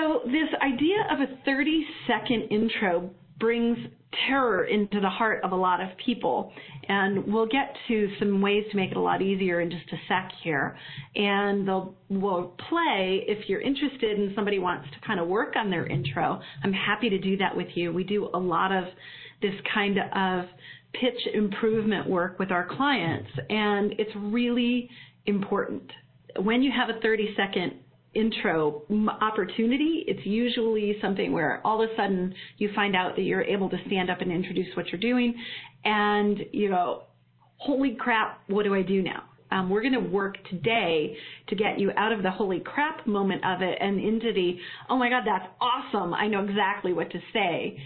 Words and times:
So 0.00 0.20
this 0.24 0.48
idea 0.62 0.96
of 1.10 1.20
a 1.20 1.44
30 1.44 1.84
second 2.06 2.42
intro 2.50 3.10
brings 3.38 3.76
terror 4.26 4.64
into 4.64 5.00
the 5.00 5.08
heart 5.08 5.42
of 5.44 5.52
a 5.52 5.56
lot 5.56 5.80
of 5.80 5.88
people. 6.04 6.52
And 6.88 7.32
we'll 7.32 7.46
get 7.46 7.74
to 7.88 8.08
some 8.18 8.40
ways 8.40 8.64
to 8.70 8.76
make 8.76 8.90
it 8.90 8.96
a 8.96 9.00
lot 9.00 9.22
easier 9.22 9.60
in 9.60 9.70
just 9.70 9.84
a 9.92 9.96
sec 10.08 10.30
here. 10.42 10.76
And 11.14 11.66
they'll, 11.66 11.94
we'll 12.08 12.54
play 12.68 13.24
if 13.26 13.48
you're 13.48 13.60
interested 13.60 14.18
and 14.18 14.32
somebody 14.34 14.58
wants 14.58 14.88
to 14.90 15.06
kind 15.06 15.20
of 15.20 15.28
work 15.28 15.54
on 15.56 15.70
their 15.70 15.86
intro. 15.86 16.40
I'm 16.64 16.72
happy 16.72 17.10
to 17.10 17.18
do 17.18 17.36
that 17.38 17.56
with 17.56 17.68
you. 17.74 17.92
We 17.92 18.04
do 18.04 18.30
a 18.34 18.38
lot 18.38 18.72
of 18.72 18.84
this 19.42 19.54
kind 19.72 19.98
of 19.98 20.46
pitch 20.92 21.34
improvement 21.34 22.08
work 22.08 22.38
with 22.38 22.50
our 22.50 22.66
clients 22.76 23.30
and 23.48 23.92
it's 23.98 24.10
really 24.16 24.90
important. 25.26 25.90
When 26.40 26.62
you 26.62 26.72
have 26.72 26.94
a 26.94 27.00
30 27.00 27.34
second 27.36 27.74
intro 28.14 28.82
opportunity, 29.20 30.04
it's 30.06 30.26
usually 30.26 30.96
something 31.00 31.32
where 31.32 31.60
all 31.64 31.82
of 31.82 31.90
a 31.90 31.96
sudden 31.96 32.34
you 32.58 32.70
find 32.74 32.96
out 32.96 33.14
that 33.16 33.22
you're 33.22 33.42
able 33.42 33.68
to 33.70 33.76
stand 33.86 34.10
up 34.10 34.20
and 34.20 34.32
introduce 34.32 34.74
what 34.76 34.88
you're 34.88 35.00
doing, 35.00 35.34
and 35.84 36.38
you 36.52 36.68
go, 36.70 37.04
holy 37.56 37.96
crap, 37.98 38.40
what 38.48 38.64
do 38.64 38.74
I 38.74 38.82
do 38.82 39.02
now? 39.02 39.24
Um, 39.52 39.68
we're 39.68 39.82
going 39.82 39.94
to 39.94 40.00
work 40.00 40.36
today 40.48 41.16
to 41.48 41.56
get 41.56 41.78
you 41.78 41.90
out 41.96 42.12
of 42.12 42.22
the 42.22 42.30
holy 42.30 42.60
crap 42.60 43.06
moment 43.06 43.44
of 43.44 43.62
it 43.62 43.78
and 43.80 43.98
into 43.98 44.32
the, 44.32 44.56
oh 44.88 44.96
my 44.96 45.10
God, 45.10 45.24
that's 45.26 45.46
awesome. 45.60 46.14
I 46.14 46.28
know 46.28 46.44
exactly 46.44 46.92
what 46.92 47.10
to 47.10 47.18
say 47.32 47.78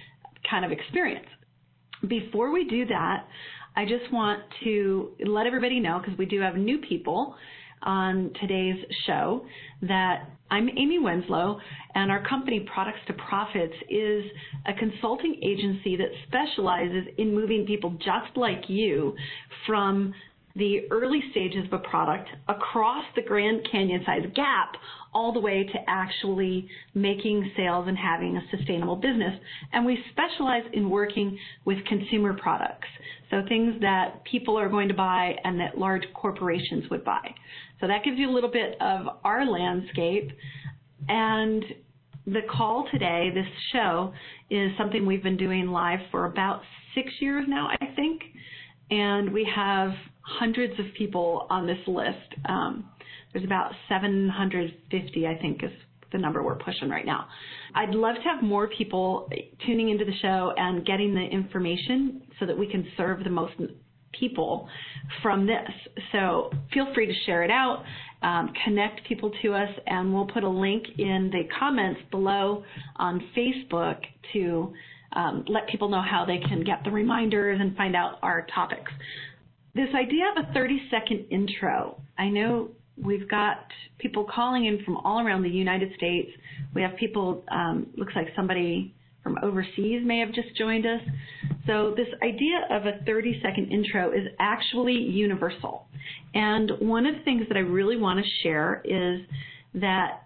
kind 0.50 0.64
of 0.64 0.72
experience. 0.72 1.26
Before 2.06 2.52
we 2.52 2.64
do 2.64 2.84
that, 2.86 3.26
I 3.76 3.84
just 3.86 4.12
want 4.12 4.40
to 4.62 5.12
let 5.26 5.46
everybody 5.46 5.80
know, 5.80 6.00
because 6.00 6.18
we 6.18 6.26
do 6.26 6.40
have 6.40 6.56
new 6.56 6.78
people, 6.78 7.34
on 7.84 8.32
today's 8.40 8.82
show 9.06 9.44
that 9.82 10.28
I'm 10.50 10.68
Amy 10.68 10.98
Wenslow, 10.98 11.58
and 11.94 12.10
our 12.10 12.26
company 12.26 12.66
Products 12.72 12.98
to 13.06 13.12
Profits 13.14 13.74
is 13.88 14.24
a 14.66 14.74
consulting 14.74 15.40
agency 15.42 15.96
that 15.96 16.08
specializes 16.26 17.06
in 17.18 17.34
moving 17.34 17.66
people 17.66 17.90
just 17.98 18.36
like 18.36 18.64
you 18.68 19.14
from 19.66 20.14
the 20.56 20.82
early 20.90 21.20
stages 21.32 21.64
of 21.66 21.72
a 21.72 21.88
product 21.88 22.28
across 22.48 23.04
the 23.16 23.22
Grand 23.22 23.66
Canyon 23.70 24.02
size 24.06 24.24
gap 24.34 24.76
all 25.12 25.32
the 25.32 25.40
way 25.40 25.64
to 25.64 25.78
actually 25.88 26.68
making 26.94 27.50
sales 27.56 27.86
and 27.88 27.96
having 27.96 28.36
a 28.36 28.56
sustainable 28.56 28.96
business. 28.96 29.34
And 29.72 29.84
we 29.84 29.98
specialize 30.10 30.64
in 30.72 30.90
working 30.90 31.38
with 31.64 31.84
consumer 31.86 32.34
products. 32.34 32.88
So 33.30 33.42
things 33.48 33.80
that 33.80 34.24
people 34.24 34.56
are 34.56 34.68
going 34.68 34.88
to 34.88 34.94
buy 34.94 35.34
and 35.44 35.58
that 35.60 35.78
large 35.78 36.04
corporations 36.14 36.84
would 36.90 37.04
buy. 37.04 37.34
So 37.80 37.88
that 37.88 38.04
gives 38.04 38.18
you 38.18 38.30
a 38.30 38.32
little 38.32 38.50
bit 38.50 38.76
of 38.80 39.06
our 39.24 39.44
landscape. 39.44 40.30
And 41.08 41.64
the 42.26 42.42
call 42.50 42.88
today, 42.92 43.30
this 43.34 43.46
show, 43.72 44.12
is 44.50 44.70
something 44.78 45.04
we've 45.04 45.22
been 45.22 45.36
doing 45.36 45.68
live 45.68 46.00
for 46.10 46.26
about 46.26 46.62
six 46.94 47.10
years 47.20 47.44
now, 47.48 47.68
I 47.80 47.86
think. 47.96 48.22
And 48.90 49.32
we 49.32 49.48
have 49.54 49.90
hundreds 50.24 50.78
of 50.78 50.86
people 50.96 51.46
on 51.50 51.66
this 51.66 51.78
list. 51.86 52.34
Um, 52.48 52.88
there's 53.32 53.44
about 53.44 53.72
750, 53.88 55.26
I 55.26 55.36
think, 55.38 55.62
is 55.62 55.70
the 56.12 56.18
number 56.18 56.42
we're 56.42 56.54
pushing 56.54 56.88
right 56.88 57.04
now. 57.04 57.26
I'd 57.74 57.90
love 57.90 58.14
to 58.14 58.22
have 58.22 58.42
more 58.42 58.68
people 58.68 59.28
tuning 59.66 59.90
into 59.90 60.04
the 60.04 60.16
show 60.22 60.54
and 60.56 60.86
getting 60.86 61.14
the 61.14 61.24
information 61.24 62.22
so 62.38 62.46
that 62.46 62.56
we 62.56 62.68
can 62.68 62.86
serve 62.96 63.24
the 63.24 63.30
most 63.30 63.54
people 64.18 64.68
from 65.22 65.46
this. 65.46 65.68
So 66.12 66.50
feel 66.72 66.86
free 66.94 67.06
to 67.06 67.14
share 67.26 67.42
it 67.42 67.50
out, 67.50 67.82
um, 68.22 68.52
connect 68.64 69.06
people 69.08 69.32
to 69.42 69.52
us, 69.52 69.68
and 69.86 70.14
we'll 70.14 70.26
put 70.26 70.44
a 70.44 70.48
link 70.48 70.84
in 70.98 71.30
the 71.32 71.42
comments 71.58 72.00
below 72.10 72.64
on 72.96 73.20
Facebook 73.36 73.98
to 74.32 74.72
um, 75.14 75.44
let 75.48 75.68
people 75.68 75.88
know 75.88 76.02
how 76.02 76.24
they 76.24 76.38
can 76.38 76.62
get 76.64 76.82
the 76.84 76.90
reminders 76.90 77.60
and 77.60 77.76
find 77.76 77.94
out 77.94 78.18
our 78.22 78.46
topics. 78.54 78.90
This 79.74 79.88
idea 79.94 80.24
of 80.36 80.44
a 80.48 80.52
30 80.52 80.88
second 80.90 81.26
intro, 81.30 82.00
I 82.16 82.28
know 82.28 82.70
We've 82.96 83.28
got 83.28 83.66
people 83.98 84.24
calling 84.32 84.66
in 84.66 84.84
from 84.84 84.96
all 84.98 85.20
around 85.20 85.42
the 85.42 85.48
United 85.48 85.92
States. 85.96 86.30
We 86.74 86.82
have 86.82 86.96
people, 86.96 87.42
um, 87.50 87.88
looks 87.96 88.12
like 88.14 88.28
somebody 88.36 88.94
from 89.22 89.38
overseas 89.42 90.02
may 90.04 90.20
have 90.20 90.32
just 90.32 90.54
joined 90.56 90.86
us. 90.86 91.00
So 91.66 91.94
this 91.96 92.06
idea 92.22 92.66
of 92.70 92.86
a 92.86 93.02
30 93.04 93.40
second 93.42 93.72
intro 93.72 94.12
is 94.12 94.26
actually 94.38 94.94
universal. 94.94 95.86
And 96.34 96.70
one 96.78 97.06
of 97.06 97.16
the 97.16 97.22
things 97.22 97.48
that 97.48 97.56
I 97.56 97.60
really 97.60 97.96
want 97.96 98.24
to 98.24 98.30
share 98.42 98.82
is 98.84 99.22
that 99.74 100.24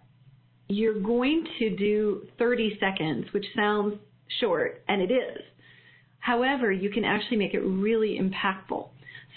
you're 0.69 1.00
going 1.00 1.47
to 1.58 1.76
do 1.76 2.26
30 2.38 2.78
seconds, 2.81 3.26
which 3.32 3.47
sounds 3.56 3.94
short, 4.41 4.82
and 4.88 5.00
it 5.00 5.10
is. 5.10 5.42
However, 6.19 6.70
you 6.70 6.91
can 6.91 7.04
actually 7.04 7.38
make 7.38 7.54
it 7.54 7.60
really 7.60 8.20
impactful. 8.20 8.88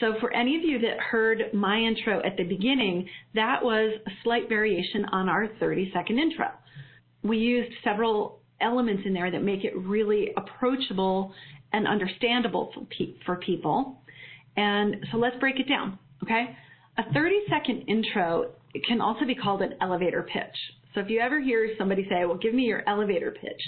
So 0.01 0.15
for 0.19 0.33
any 0.33 0.57
of 0.57 0.63
you 0.63 0.79
that 0.79 0.99
heard 0.99 1.53
my 1.53 1.77
intro 1.77 2.21
at 2.25 2.35
the 2.35 2.43
beginning, 2.43 3.07
that 3.35 3.63
was 3.63 3.93
a 4.05 4.09
slight 4.23 4.49
variation 4.49 5.05
on 5.05 5.29
our 5.29 5.47
30 5.59 5.91
second 5.93 6.17
intro. 6.17 6.47
We 7.23 7.37
used 7.37 7.71
several 7.83 8.39
elements 8.59 9.03
in 9.05 9.13
there 9.13 9.29
that 9.29 9.43
make 9.43 9.63
it 9.63 9.77
really 9.77 10.31
approachable 10.35 11.33
and 11.71 11.87
understandable 11.87 12.71
for, 12.73 12.85
pe- 12.85 13.13
for 13.25 13.35
people. 13.37 14.01
And 14.57 14.97
so 15.11 15.17
let's 15.17 15.37
break 15.39 15.59
it 15.59 15.69
down, 15.69 15.99
okay? 16.23 16.57
A 16.97 17.13
30 17.13 17.35
second 17.47 17.83
intro 17.87 18.51
can 18.87 19.01
also 19.01 19.25
be 19.25 19.35
called 19.35 19.61
an 19.61 19.75
elevator 19.81 20.23
pitch. 20.23 20.57
So 20.95 20.99
if 20.99 21.09
you 21.09 21.19
ever 21.19 21.39
hear 21.39 21.69
somebody 21.77 22.07
say, 22.09 22.25
well, 22.25 22.37
give 22.37 22.55
me 22.55 22.63
your 22.63 22.87
elevator 22.89 23.31
pitch, 23.31 23.61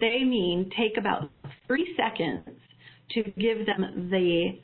they 0.00 0.22
mean 0.22 0.70
take 0.78 0.96
about 0.96 1.30
30 1.66 1.84
seconds 1.96 2.48
to 3.10 3.22
give 3.38 3.66
them 3.66 4.08
the 4.10 4.60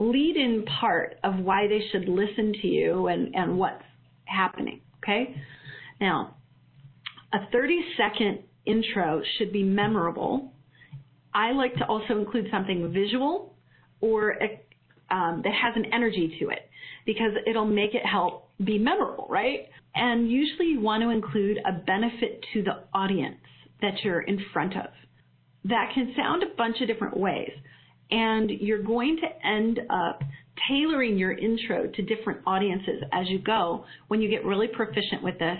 lead 0.00 0.36
in 0.36 0.64
part 0.80 1.16
of 1.22 1.36
why 1.38 1.68
they 1.68 1.80
should 1.92 2.08
listen 2.08 2.52
to 2.62 2.66
you 2.66 3.06
and, 3.06 3.34
and 3.34 3.56
what's 3.56 3.84
happening. 4.24 4.80
Okay? 5.02 5.36
Now, 6.00 6.36
a 7.32 7.38
30 7.52 7.80
second 7.96 8.40
intro 8.66 9.22
should 9.38 9.52
be 9.52 9.62
memorable. 9.62 10.52
I 11.32 11.52
like 11.52 11.74
to 11.76 11.84
also 11.84 12.18
include 12.18 12.48
something 12.50 12.92
visual 12.92 13.54
or 14.00 14.36
um, 15.10 15.42
that 15.44 15.52
has 15.52 15.74
an 15.76 15.86
energy 15.92 16.36
to 16.40 16.48
it 16.48 16.68
because 17.06 17.32
it'll 17.46 17.66
make 17.66 17.94
it 17.94 18.04
help 18.04 18.48
be 18.64 18.78
memorable, 18.78 19.26
right? 19.28 19.68
And 19.94 20.30
usually 20.30 20.68
you 20.68 20.80
want 20.80 21.02
to 21.02 21.10
include 21.10 21.58
a 21.58 21.72
benefit 21.72 22.44
to 22.54 22.62
the 22.62 22.84
audience 22.94 23.36
that 23.82 23.94
you're 24.02 24.20
in 24.22 24.40
front 24.52 24.76
of. 24.76 24.86
That 25.64 25.90
can 25.94 26.14
sound 26.16 26.42
a 26.42 26.54
bunch 26.56 26.80
of 26.80 26.86
different 26.86 27.16
ways 27.16 27.50
and 28.10 28.50
you're 28.50 28.82
going 28.82 29.18
to 29.18 29.46
end 29.46 29.80
up 29.90 30.22
tailoring 30.68 31.16
your 31.16 31.32
intro 31.32 31.86
to 31.86 32.02
different 32.02 32.40
audiences 32.46 33.02
as 33.12 33.28
you 33.28 33.38
go. 33.38 33.84
When 34.08 34.20
you 34.20 34.28
get 34.28 34.44
really 34.44 34.68
proficient 34.68 35.22
with 35.22 35.38
this, 35.38 35.58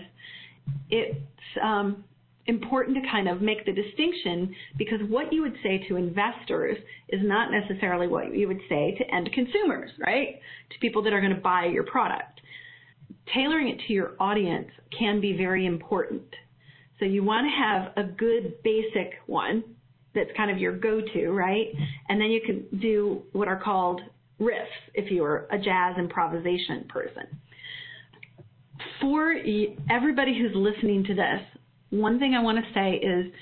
it's 0.90 1.18
um, 1.62 2.04
important 2.46 2.96
to 2.96 3.10
kind 3.10 3.28
of 3.28 3.40
make 3.40 3.64
the 3.64 3.72
distinction 3.72 4.54
because 4.76 5.00
what 5.08 5.32
you 5.32 5.42
would 5.42 5.56
say 5.62 5.84
to 5.88 5.96
investors 5.96 6.76
is 7.08 7.20
not 7.22 7.50
necessarily 7.50 8.08
what 8.08 8.34
you 8.34 8.48
would 8.48 8.60
say 8.68 8.94
to 8.98 9.14
end 9.14 9.30
consumers, 9.32 9.90
right? 10.04 10.40
To 10.70 10.78
people 10.80 11.02
that 11.04 11.12
are 11.12 11.20
going 11.20 11.34
to 11.34 11.40
buy 11.40 11.66
your 11.66 11.84
product. 11.84 12.40
Tailoring 13.32 13.68
it 13.68 13.80
to 13.86 13.92
your 13.92 14.12
audience 14.18 14.68
can 14.96 15.20
be 15.20 15.36
very 15.36 15.66
important. 15.66 16.22
So 16.98 17.04
you 17.04 17.22
want 17.22 17.46
to 17.46 17.50
have 17.50 17.92
a 17.96 18.10
good 18.10 18.62
basic 18.62 19.14
one 19.26 19.64
that's 20.14 20.30
kind 20.36 20.50
of 20.50 20.58
your 20.58 20.76
go-to, 20.76 21.30
right? 21.30 21.68
And 22.08 22.20
then 22.20 22.30
you 22.30 22.40
can 22.40 22.80
do 22.80 23.22
what 23.32 23.48
are 23.48 23.60
called 23.60 24.00
riffs 24.40 24.66
if 24.94 25.10
you're 25.10 25.46
a 25.50 25.58
jazz 25.58 25.96
improvisation 25.98 26.86
person. 26.88 27.24
For 29.00 29.34
everybody 29.90 30.38
who's 30.38 30.54
listening 30.54 31.04
to 31.04 31.14
this, 31.14 31.40
one 31.90 32.18
thing 32.18 32.34
I 32.34 32.42
want 32.42 32.58
to 32.58 32.72
say 32.72 32.94
is 32.94 33.32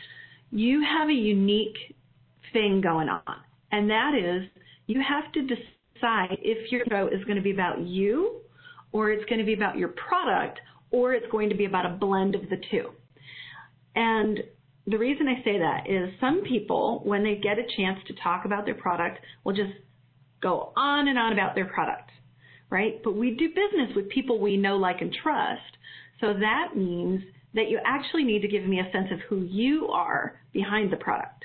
you 0.51 0.83
have 0.83 1.09
a 1.09 1.13
unique 1.13 1.77
thing 2.53 2.81
going 2.81 3.09
on, 3.09 3.23
and 3.73 3.89
that 3.91 4.13
is 4.15 4.49
you 4.87 5.03
have 5.07 5.31
to 5.33 5.43
decide 5.43 6.39
if 6.43 6.73
your 6.73 6.83
show 6.89 7.09
is 7.09 7.23
going 7.25 7.37
to 7.37 7.43
be 7.43 7.53
about 7.53 7.81
you, 7.81 8.41
or 8.93 9.11
it's 9.11 9.25
going 9.27 9.39
to 9.39 9.45
be 9.45 9.53
about 9.55 9.77
your 9.77 9.89
product, 9.89 10.59
or 10.91 11.13
it's 11.13 11.31
going 11.31 11.51
to 11.51 11.55
be 11.55 11.67
about 11.67 11.87
a 11.87 11.91
blend 11.91 12.35
of 12.35 12.43
the 12.49 12.57
two. 12.71 12.91
And 13.95 14.41
the 14.91 14.99
reason 14.99 15.29
I 15.29 15.43
say 15.45 15.59
that 15.59 15.89
is 15.89 16.11
some 16.19 16.43
people, 16.45 17.03
when 17.05 17.23
they 17.23 17.37
get 17.37 17.59
a 17.59 17.77
chance 17.77 17.99
to 18.07 18.15
talk 18.23 18.45
about 18.45 18.65
their 18.65 18.75
product, 18.75 19.19
will 19.45 19.55
just 19.55 19.73
go 20.41 20.73
on 20.77 21.09
and 21.09 21.19
on 21.19 21.33
about 21.33 21.55
their 21.55 21.67
product, 21.67 22.11
right? 22.71 23.01
But 23.05 23.15
we 23.15 23.33
do 23.33 23.49
business 23.49 23.95
with 23.95 24.09
people 24.09 24.41
we 24.41 24.57
know, 24.57 24.77
like, 24.77 25.01
and 25.01 25.15
trust. 25.23 25.77
So 26.21 26.33
that 26.33 26.77
means 26.77 27.23
that 27.55 27.69
you 27.69 27.81
actually 27.85 28.25
need 28.25 28.41
to 28.43 28.49
give 28.49 28.65
me 28.67 28.81
a 28.81 28.91
sense 28.93 29.09
of 29.13 29.21
who 29.29 29.43
you 29.43 29.89
are 29.89 30.41
behind 30.53 30.93
the 30.93 30.97
product. 30.97 31.45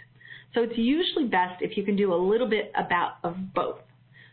So 0.53 0.61
it's 0.61 0.77
usually 0.77 1.25
best 1.25 1.61
if 1.61 1.75
you 1.75 1.83
can 1.83 1.95
do 1.95 2.13
a 2.13 2.15
little 2.15 2.47
bit 2.47 2.71
about 2.75 3.15
of 3.23 3.35
both. 3.53 3.79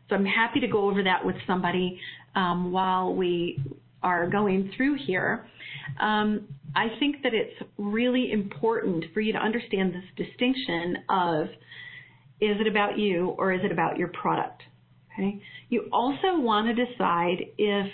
So 0.08 0.16
I'm 0.16 0.26
happy 0.26 0.60
to 0.60 0.68
go 0.68 0.88
over 0.88 1.02
that 1.02 1.24
with 1.24 1.36
somebody 1.46 1.98
um, 2.34 2.70
while 2.70 3.14
we 3.14 3.58
are 4.02 4.28
going 4.28 4.72
through 4.76 4.96
here, 5.06 5.46
um, 6.00 6.48
I 6.74 6.86
think 6.98 7.22
that 7.22 7.34
it's 7.34 7.54
really 7.78 8.32
important 8.32 9.04
for 9.12 9.20
you 9.20 9.32
to 9.32 9.38
understand 9.38 9.94
this 9.94 10.26
distinction 10.26 10.98
of 11.08 11.46
is 12.40 12.56
it 12.60 12.66
about 12.66 12.98
you 12.98 13.34
or 13.38 13.52
is 13.52 13.60
it 13.64 13.72
about 13.72 13.98
your 13.98 14.08
product? 14.08 14.62
Okay. 15.12 15.42
You 15.68 15.88
also 15.92 16.38
want 16.38 16.74
to 16.74 16.86
decide 16.86 17.44
if 17.58 17.86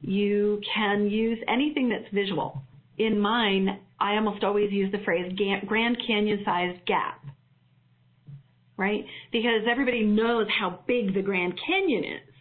you 0.00 0.60
can 0.74 1.08
use 1.10 1.38
anything 1.48 1.88
that's 1.88 2.12
visual. 2.12 2.62
In 2.98 3.18
mine, 3.18 3.80
I 4.00 4.14
almost 4.14 4.44
always 4.44 4.72
use 4.72 4.90
the 4.92 4.98
phrase 5.04 5.32
Grand 5.66 5.96
Canyon 6.06 6.42
sized 6.44 6.84
gap, 6.86 7.24
right? 8.76 9.04
Because 9.30 9.62
everybody 9.70 10.02
knows 10.02 10.46
how 10.58 10.80
big 10.86 11.14
the 11.14 11.22
Grand 11.22 11.58
Canyon 11.66 12.04
is. 12.04 12.34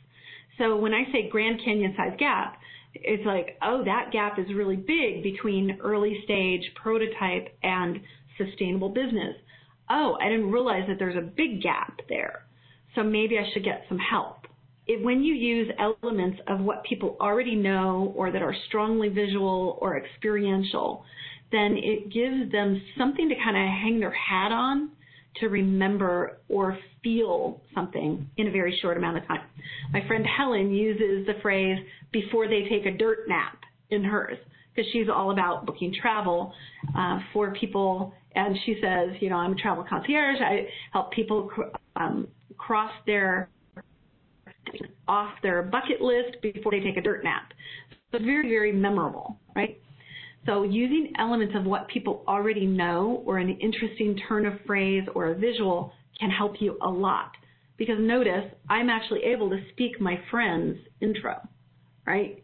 So 0.57 0.77
when 0.77 0.93
I 0.93 1.03
say 1.11 1.29
Grand 1.29 1.61
Canyon 1.63 1.93
sized 1.97 2.19
gap, 2.19 2.57
it's 2.93 3.25
like, 3.25 3.57
oh, 3.61 3.83
that 3.85 4.11
gap 4.11 4.37
is 4.39 4.45
really 4.53 4.75
big 4.75 5.23
between 5.23 5.77
early 5.81 6.19
stage 6.23 6.61
prototype 6.75 7.55
and 7.63 7.99
sustainable 8.37 8.89
business. 8.89 9.35
Oh, 9.89 10.17
I 10.21 10.29
didn't 10.29 10.51
realize 10.51 10.83
that 10.87 10.99
there's 10.99 11.15
a 11.15 11.21
big 11.21 11.61
gap 11.61 11.99
there. 12.09 12.45
So 12.95 13.03
maybe 13.03 13.37
I 13.37 13.49
should 13.53 13.63
get 13.63 13.85
some 13.87 13.99
help. 13.99 14.47
If, 14.87 15.03
when 15.03 15.23
you 15.23 15.33
use 15.33 15.71
elements 15.79 16.39
of 16.47 16.59
what 16.59 16.83
people 16.83 17.17
already 17.21 17.55
know 17.55 18.13
or 18.15 18.31
that 18.31 18.41
are 18.41 18.55
strongly 18.67 19.09
visual 19.09 19.77
or 19.81 19.97
experiential, 19.97 21.03
then 21.51 21.77
it 21.77 22.11
gives 22.11 22.51
them 22.51 22.81
something 22.97 23.29
to 23.29 23.35
kind 23.35 23.57
of 23.57 23.63
hang 23.63 23.99
their 23.99 24.11
hat 24.11 24.51
on 24.51 24.91
to 25.39 25.47
remember 25.47 26.37
or 26.49 26.77
feel 27.03 27.61
something 27.73 28.29
in 28.37 28.47
a 28.47 28.51
very 28.51 28.77
short 28.81 28.97
amount 28.97 29.17
of 29.17 29.27
time. 29.27 29.41
My 29.93 30.05
friend 30.07 30.25
Helen 30.25 30.71
uses 30.71 31.25
the 31.25 31.39
phrase 31.41 31.77
before 32.11 32.47
they 32.47 32.67
take 32.69 32.85
a 32.85 32.97
dirt 32.97 33.27
nap 33.27 33.57
in 33.89 34.03
hers 34.03 34.37
because 34.75 34.89
she's 34.91 35.07
all 35.13 35.31
about 35.31 35.65
booking 35.65 35.93
travel 36.01 36.53
uh, 36.97 37.19
for 37.33 37.53
people. 37.53 38.13
And 38.35 38.55
she 38.65 38.77
says, 38.81 39.09
you 39.19 39.29
know, 39.29 39.35
I'm 39.35 39.53
a 39.53 39.55
travel 39.55 39.85
concierge. 39.87 40.39
I 40.39 40.67
help 40.93 41.11
people 41.11 41.49
um, 41.95 42.27
cross 42.57 42.91
their 43.05 43.49
off 45.07 45.31
their 45.41 45.63
bucket 45.63 46.01
list 46.01 46.37
before 46.41 46.71
they 46.71 46.79
take 46.79 46.95
a 46.95 47.01
dirt 47.01 47.23
nap. 47.23 47.51
So 48.11 48.19
very, 48.19 48.47
very 48.47 48.71
memorable, 48.71 49.37
right? 49.55 49.81
So 50.45 50.63
using 50.63 51.13
elements 51.19 51.53
of 51.55 51.65
what 51.65 51.87
people 51.87 52.23
already 52.27 52.65
know 52.65 53.23
or 53.25 53.37
an 53.37 53.49
interesting 53.59 54.19
turn 54.27 54.45
of 54.45 54.53
phrase 54.65 55.03
or 55.13 55.27
a 55.27 55.35
visual 55.35 55.93
can 56.19 56.29
help 56.29 56.55
you 56.59 56.77
a 56.81 56.89
lot. 56.89 57.31
Because 57.77 57.97
notice, 57.99 58.45
I'm 58.69 58.89
actually 58.89 59.23
able 59.23 59.49
to 59.49 59.59
speak 59.71 59.99
my 59.99 60.19
friend's 60.29 60.79
intro, 60.99 61.35
right? 62.05 62.43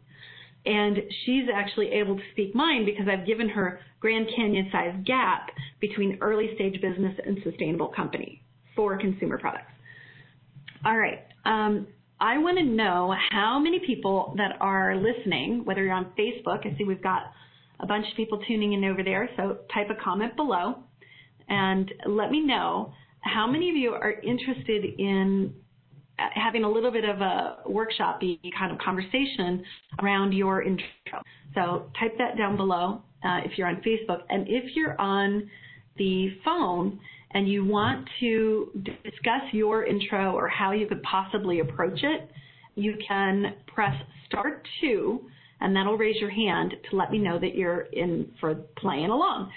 And 0.65 0.97
she's 1.25 1.45
actually 1.53 1.91
able 1.91 2.17
to 2.17 2.23
speak 2.33 2.53
mine 2.53 2.85
because 2.85 3.07
I've 3.07 3.25
given 3.25 3.49
her 3.49 3.79
Grand 3.99 4.27
Canyon 4.35 4.69
sized 4.71 5.05
gap 5.05 5.49
between 5.79 6.17
early 6.21 6.51
stage 6.55 6.79
business 6.81 7.17
and 7.25 7.37
sustainable 7.43 7.87
company 7.87 8.41
for 8.75 8.97
consumer 8.97 9.37
products. 9.37 9.71
All 10.85 10.97
right. 10.97 11.19
Um, 11.45 11.87
I 12.19 12.37
want 12.39 12.57
to 12.57 12.63
know 12.63 13.13
how 13.31 13.59
many 13.59 13.79
people 13.79 14.33
that 14.37 14.57
are 14.59 14.95
listening, 14.95 15.63
whether 15.65 15.83
you're 15.83 15.93
on 15.93 16.11
Facebook, 16.17 16.65
I 16.65 16.75
see 16.77 16.83
we've 16.83 17.01
got 17.01 17.31
a 17.79 17.85
bunch 17.85 18.05
of 18.09 18.15
people 18.15 18.41
tuning 18.47 18.73
in 18.73 18.83
over 18.85 19.03
there, 19.03 19.29
so 19.37 19.57
type 19.73 19.87
a 19.89 20.03
comment 20.03 20.35
below 20.35 20.83
and 21.49 21.91
let 22.05 22.31
me 22.31 22.41
know 22.41 22.93
how 23.21 23.47
many 23.47 23.69
of 23.69 23.75
you 23.75 23.91
are 23.91 24.13
interested 24.23 24.85
in 24.97 25.53
having 26.17 26.63
a 26.63 26.69
little 26.69 26.91
bit 26.91 27.05
of 27.05 27.21
a 27.21 27.57
workshopy 27.67 28.39
kind 28.57 28.71
of 28.71 28.77
conversation 28.79 29.63
around 30.01 30.33
your 30.33 30.63
intro. 30.63 31.21
So 31.53 31.91
type 31.99 32.17
that 32.17 32.37
down 32.37 32.57
below 32.57 33.01
uh, 33.23 33.41
if 33.45 33.57
you're 33.57 33.67
on 33.67 33.77
Facebook. 33.77 34.21
And 34.29 34.47
if 34.47 34.75
you're 34.75 34.99
on 34.99 35.49
the 35.97 36.29
phone 36.43 36.99
and 37.31 37.47
you 37.47 37.65
want 37.65 38.07
to 38.19 38.71
discuss 39.03 39.41
your 39.51 39.85
intro 39.85 40.33
or 40.33 40.47
how 40.47 40.71
you 40.71 40.87
could 40.87 41.03
possibly 41.03 41.59
approach 41.59 41.99
it, 42.01 42.29
you 42.75 42.95
can 43.07 43.55
press 43.67 43.95
star 44.27 44.61
two 44.81 45.21
and 45.61 45.75
that'll 45.75 45.97
raise 45.97 46.17
your 46.17 46.29
hand 46.29 46.73
to 46.89 46.95
let 46.95 47.11
me 47.11 47.17
know 47.17 47.39
that 47.39 47.55
you're 47.55 47.81
in 47.93 48.31
for 48.39 48.55
playing 48.77 49.09
along. 49.09 49.51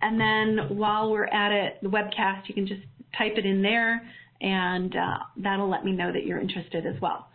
And 0.00 0.18
then 0.20 0.76
while 0.76 1.10
we're 1.10 1.26
at 1.26 1.52
it, 1.52 1.78
the 1.82 1.88
webcast, 1.88 2.48
you 2.48 2.54
can 2.54 2.66
just 2.66 2.82
type 3.16 3.34
it 3.36 3.46
in 3.46 3.62
there 3.62 4.02
and 4.40 4.94
uh, 4.96 5.18
that'll 5.36 5.70
let 5.70 5.84
me 5.84 5.92
know 5.92 6.12
that 6.12 6.26
you're 6.26 6.40
interested 6.40 6.84
as 6.86 7.00
well. 7.00 7.28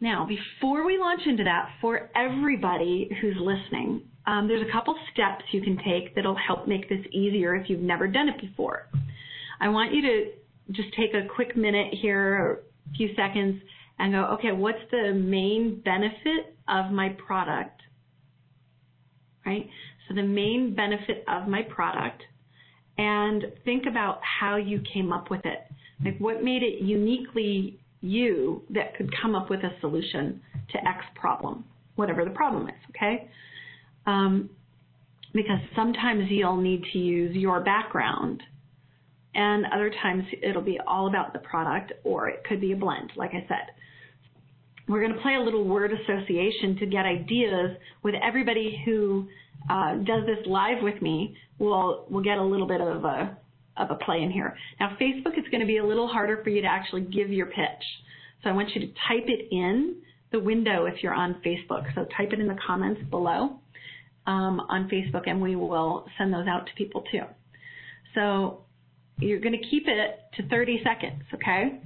Now, 0.00 0.26
before 0.26 0.84
we 0.84 0.98
launch 0.98 1.22
into 1.26 1.44
that, 1.44 1.70
for 1.80 2.10
everybody 2.14 3.10
who's 3.20 3.36
listening, 3.40 4.02
um, 4.26 4.46
there's 4.46 4.64
a 4.68 4.70
couple 4.70 4.94
steps 5.12 5.44
you 5.50 5.62
can 5.62 5.78
take 5.78 6.14
that'll 6.14 6.36
help 6.36 6.68
make 6.68 6.88
this 6.88 7.04
easier 7.10 7.56
if 7.56 7.68
you've 7.68 7.80
never 7.80 8.06
done 8.06 8.28
it 8.28 8.40
before. 8.40 8.86
I 9.60 9.70
want 9.70 9.92
you 9.92 10.02
to 10.02 10.30
just 10.70 10.94
take 10.94 11.14
a 11.14 11.26
quick 11.34 11.56
minute 11.56 11.94
here, 11.94 12.60
a 12.92 12.96
few 12.96 13.08
seconds, 13.16 13.60
and 13.98 14.12
go, 14.12 14.24
okay, 14.34 14.52
what's 14.52 14.78
the 14.90 15.12
main 15.12 15.80
benefit 15.84 16.56
of 16.68 16.90
my 16.92 17.10
product? 17.10 17.82
Right? 19.44 19.68
So 20.06 20.14
the 20.14 20.22
main 20.22 20.74
benefit 20.74 21.24
of 21.28 21.48
my 21.48 21.62
product 21.62 22.22
and 22.96 23.44
think 23.64 23.84
about 23.88 24.20
how 24.22 24.56
you 24.56 24.82
came 24.92 25.12
up 25.12 25.30
with 25.30 25.44
it. 25.44 25.60
Like 26.04 26.18
what 26.18 26.42
made 26.42 26.62
it 26.62 26.82
uniquely 26.82 27.78
you 28.00 28.62
that 28.70 28.96
could 28.96 29.10
come 29.20 29.34
up 29.34 29.50
with 29.50 29.60
a 29.60 29.70
solution 29.80 30.40
to 30.72 30.78
X 30.78 31.04
problem, 31.14 31.64
whatever 31.96 32.24
the 32.24 32.30
problem 32.30 32.68
is, 32.68 32.74
okay? 32.90 33.28
Um, 34.06 34.50
because 35.34 35.58
sometimes 35.76 36.24
you'll 36.30 36.56
need 36.56 36.84
to 36.92 36.98
use 36.98 37.36
your 37.36 37.60
background 37.60 38.42
and 39.34 39.66
other 39.72 39.90
times 40.02 40.24
it'll 40.42 40.62
be 40.62 40.80
all 40.86 41.08
about 41.08 41.32
the 41.32 41.38
product 41.40 41.92
or 42.04 42.28
it 42.28 42.44
could 42.44 42.60
be 42.60 42.72
a 42.72 42.76
blend, 42.76 43.12
like 43.16 43.30
I 43.30 43.44
said. 43.48 43.72
We're 44.88 45.02
going 45.02 45.14
to 45.14 45.20
play 45.20 45.34
a 45.34 45.40
little 45.40 45.64
word 45.64 45.92
association 45.92 46.76
to 46.78 46.86
get 46.86 47.04
ideas 47.04 47.76
with 48.02 48.14
everybody 48.22 48.82
who 48.84 49.28
uh, 49.68 49.96
does 49.96 50.24
this 50.26 50.46
live 50.46 50.82
with 50.82 51.00
me. 51.02 51.36
We'll 51.58 52.06
we'll 52.08 52.22
get 52.22 52.38
a 52.38 52.42
little 52.42 52.66
bit 52.66 52.80
of 52.80 53.04
a 53.04 53.36
of 53.76 53.90
a 53.90 53.96
play 53.96 54.22
in 54.22 54.30
here. 54.30 54.56
Now 54.80 54.96
Facebook 55.00 55.38
is 55.38 55.44
going 55.50 55.60
to 55.60 55.66
be 55.66 55.76
a 55.76 55.84
little 55.84 56.08
harder 56.08 56.42
for 56.42 56.50
you 56.50 56.62
to 56.62 56.68
actually 56.68 57.02
give 57.02 57.30
your 57.30 57.46
pitch. 57.46 57.84
So 58.42 58.50
I 58.50 58.52
want 58.52 58.70
you 58.74 58.80
to 58.80 58.86
type 58.86 59.26
it 59.26 59.48
in 59.50 59.96
the 60.32 60.40
window 60.40 60.86
if 60.86 61.02
you're 61.02 61.14
on 61.14 61.36
Facebook. 61.44 61.84
So 61.94 62.06
type 62.16 62.32
it 62.32 62.40
in 62.40 62.46
the 62.46 62.56
comments 62.66 63.00
below 63.10 63.60
um, 64.26 64.60
on 64.68 64.88
Facebook 64.88 65.28
and 65.28 65.40
we 65.40 65.56
will 65.56 66.06
send 66.16 66.32
those 66.32 66.46
out 66.46 66.66
to 66.66 66.72
people 66.74 67.02
too. 67.10 67.22
So 68.14 68.62
you're 69.18 69.40
going 69.40 69.60
to 69.60 69.68
keep 69.68 69.84
it 69.86 70.20
to 70.36 70.48
30 70.48 70.82
seconds, 70.84 71.22
okay? 71.34 71.80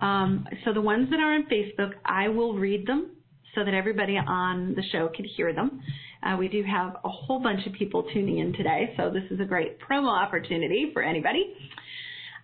Um, 0.00 0.46
so 0.64 0.72
the 0.72 0.80
ones 0.80 1.10
that 1.10 1.20
are 1.20 1.34
on 1.34 1.46
Facebook, 1.46 1.92
I 2.04 2.28
will 2.28 2.54
read 2.54 2.86
them 2.86 3.10
so 3.54 3.64
that 3.64 3.74
everybody 3.74 4.16
on 4.16 4.74
the 4.74 4.82
show 4.90 5.08
can 5.14 5.24
hear 5.24 5.52
them. 5.52 5.80
Uh, 6.22 6.36
we 6.36 6.48
do 6.48 6.62
have 6.62 6.96
a 7.04 7.08
whole 7.08 7.40
bunch 7.40 7.66
of 7.66 7.72
people 7.72 8.04
tuning 8.14 8.38
in 8.38 8.52
today, 8.52 8.94
so 8.96 9.10
this 9.10 9.24
is 9.30 9.40
a 9.40 9.44
great 9.44 9.78
promo 9.80 10.08
opportunity 10.08 10.90
for 10.92 11.02
anybody. 11.02 11.52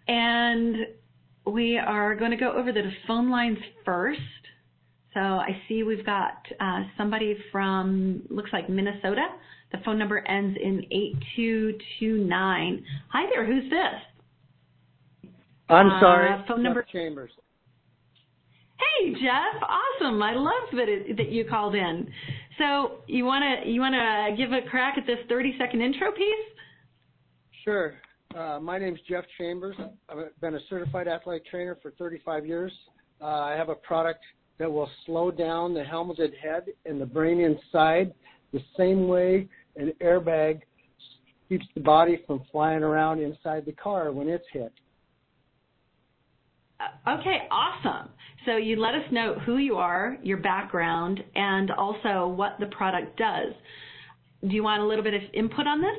And 0.06 0.76
we 1.46 1.78
are 1.78 2.14
going 2.14 2.30
to 2.30 2.36
go 2.36 2.52
over 2.52 2.72
the 2.72 2.90
phone 3.06 3.30
lines 3.30 3.58
first. 3.84 4.20
So 5.14 5.20
I 5.20 5.60
see 5.68 5.82
we've 5.82 6.04
got 6.04 6.44
uh, 6.60 6.84
somebody 6.96 7.36
from, 7.50 8.22
looks 8.28 8.50
like 8.52 8.68
Minnesota. 8.68 9.26
The 9.72 9.78
phone 9.84 9.98
number 9.98 10.26
ends 10.26 10.58
in 10.62 10.84
8229. 10.90 12.84
Hi 13.12 13.26
there, 13.32 13.46
who's 13.46 13.70
this? 13.70 14.17
I'm 15.68 15.90
uh, 15.90 16.00
sorry. 16.00 16.32
Uh, 16.32 16.42
phone 16.46 16.62
number 16.62 16.84
Chambers. 16.90 17.30
Hey 18.78 19.12
Jeff, 19.14 19.62
awesome! 19.62 20.22
I 20.22 20.34
love 20.34 20.68
that 20.72 20.88
it, 20.88 21.16
that 21.16 21.30
you 21.30 21.44
called 21.44 21.74
in. 21.74 22.08
So 22.58 22.98
you 23.06 23.24
wanna 23.24 23.62
you 23.66 23.80
wanna 23.80 24.34
give 24.36 24.52
a 24.52 24.60
crack 24.68 24.96
at 24.98 25.06
this 25.06 25.18
30 25.28 25.56
second 25.58 25.82
intro 25.82 26.12
piece? 26.12 26.46
Sure. 27.64 27.94
Uh, 28.36 28.58
my 28.60 28.78
name's 28.78 29.00
Jeff 29.08 29.24
Chambers. 29.36 29.76
I've 30.08 30.40
been 30.40 30.54
a 30.54 30.60
certified 30.68 31.08
athletic 31.08 31.46
trainer 31.46 31.78
for 31.82 31.92
35 31.92 32.46
years. 32.46 32.72
Uh, 33.20 33.24
I 33.24 33.52
have 33.52 33.68
a 33.68 33.74
product 33.74 34.20
that 34.58 34.70
will 34.70 34.88
slow 35.06 35.30
down 35.30 35.74
the 35.74 35.82
helmeted 35.82 36.32
head 36.42 36.64
and 36.84 37.00
the 37.00 37.06
brain 37.06 37.40
inside 37.40 38.12
the 38.52 38.60
same 38.76 39.08
way 39.08 39.48
an 39.76 39.92
airbag 40.02 40.60
keeps 41.48 41.64
the 41.74 41.80
body 41.80 42.22
from 42.26 42.42
flying 42.52 42.82
around 42.82 43.20
inside 43.20 43.64
the 43.64 43.72
car 43.72 44.12
when 44.12 44.28
it's 44.28 44.44
hit. 44.52 44.72
Okay, 47.06 47.48
awesome. 47.50 48.10
So 48.46 48.56
you 48.56 48.76
let 48.80 48.94
us 48.94 49.02
know 49.10 49.34
who 49.44 49.58
you 49.58 49.76
are, 49.76 50.16
your 50.22 50.38
background, 50.38 51.22
and 51.34 51.70
also 51.70 52.28
what 52.28 52.56
the 52.60 52.66
product 52.66 53.16
does. 53.18 53.52
Do 54.42 54.54
you 54.54 54.62
want 54.62 54.82
a 54.82 54.86
little 54.86 55.04
bit 55.04 55.14
of 55.14 55.22
input 55.34 55.66
on 55.66 55.80
this? 55.80 55.98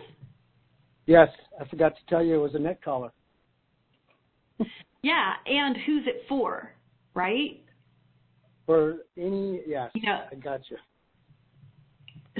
Yes, 1.06 1.28
I 1.60 1.66
forgot 1.68 1.94
to 1.96 2.02
tell 2.08 2.24
you 2.24 2.36
it 2.36 2.42
was 2.42 2.56
a 2.56 2.60
neck 2.60 2.82
collar. 2.84 3.12
yeah, 5.04 5.34
and 5.46 5.76
who's 5.86 6.04
it 6.08 6.24
for, 6.30 6.74
right? 7.14 7.62
For 8.66 8.98
any, 9.18 9.62
yes, 9.68 9.92
You 9.96 10.04
know, 10.06 10.22
I 10.32 10.36
got 10.36 10.62
you. 10.70 10.78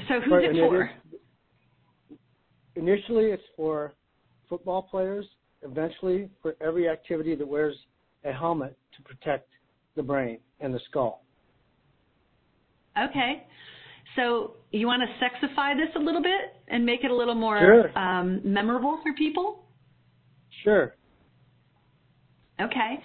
so 0.08 0.20
who's 0.20 0.28
For- 0.28 0.40
it 0.40 0.52
for? 0.56 0.84
is- 0.84 2.18
initially, 2.76 3.26
it's 3.26 3.42
for 3.56 3.92
football 4.48 4.82
players. 4.82 5.26
Eventually, 5.62 6.30
for 6.40 6.56
every 6.62 6.88
activity 6.88 7.34
that 7.34 7.46
wears 7.46 7.76
a 8.24 8.32
helmet 8.32 8.76
to 8.96 9.02
protect 9.02 9.48
the 9.96 10.02
brain 10.02 10.38
and 10.60 10.74
the 10.74 10.80
skull. 10.88 11.22
Okay. 12.98 13.44
So 14.16 14.54
you 14.72 14.86
want 14.86 15.02
to 15.02 15.24
sexify 15.24 15.76
this 15.76 15.94
a 15.96 15.98
little 15.98 16.22
bit 16.22 16.56
and 16.68 16.84
make 16.84 17.04
it 17.04 17.10
a 17.10 17.14
little 17.14 17.34
more 17.34 17.58
Sure. 17.58 17.98
um, 17.98 18.40
memorable 18.44 18.98
for 19.02 19.12
people? 19.14 19.64
Sure. 20.64 20.94
Okay. 22.60 23.02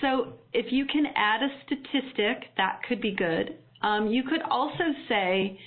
So 0.00 0.34
if 0.52 0.72
you 0.72 0.86
can 0.86 1.06
add 1.14 1.42
a 1.42 1.48
statistic, 1.66 2.50
that 2.56 2.80
could 2.88 3.00
be 3.00 3.12
good. 3.12 3.58
Um, 3.82 4.08
you 4.08 4.22
could 4.24 4.42
also 4.42 4.84
say, 5.08 5.58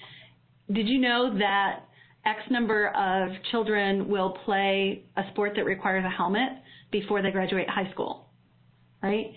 did 0.72 0.88
you 0.88 1.00
know 1.00 1.38
that 1.38 1.84
X 2.26 2.40
number 2.50 2.90
of 2.90 3.30
children 3.52 4.08
will 4.10 4.32
play 4.46 5.04
a 5.18 5.24
sport 5.32 5.54
that 5.56 5.66
requires 5.66 6.06
a 6.06 6.10
helmet 6.10 6.50
before 6.92 7.22
they 7.22 7.32
graduate 7.32 7.70
high 7.70 7.90
school? 7.92 8.28
Right? 9.02 9.34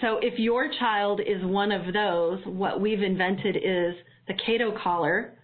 So 0.00 0.18
if 0.22 0.38
your 0.38 0.70
child 0.78 1.20
is 1.20 1.44
one 1.44 1.70
of 1.70 1.92
those, 1.92 2.40
what 2.46 2.80
we've 2.80 3.02
invented 3.02 3.56
is 3.56 3.94
the 4.26 4.34
Cato 4.44 4.76
collar, 4.82 5.34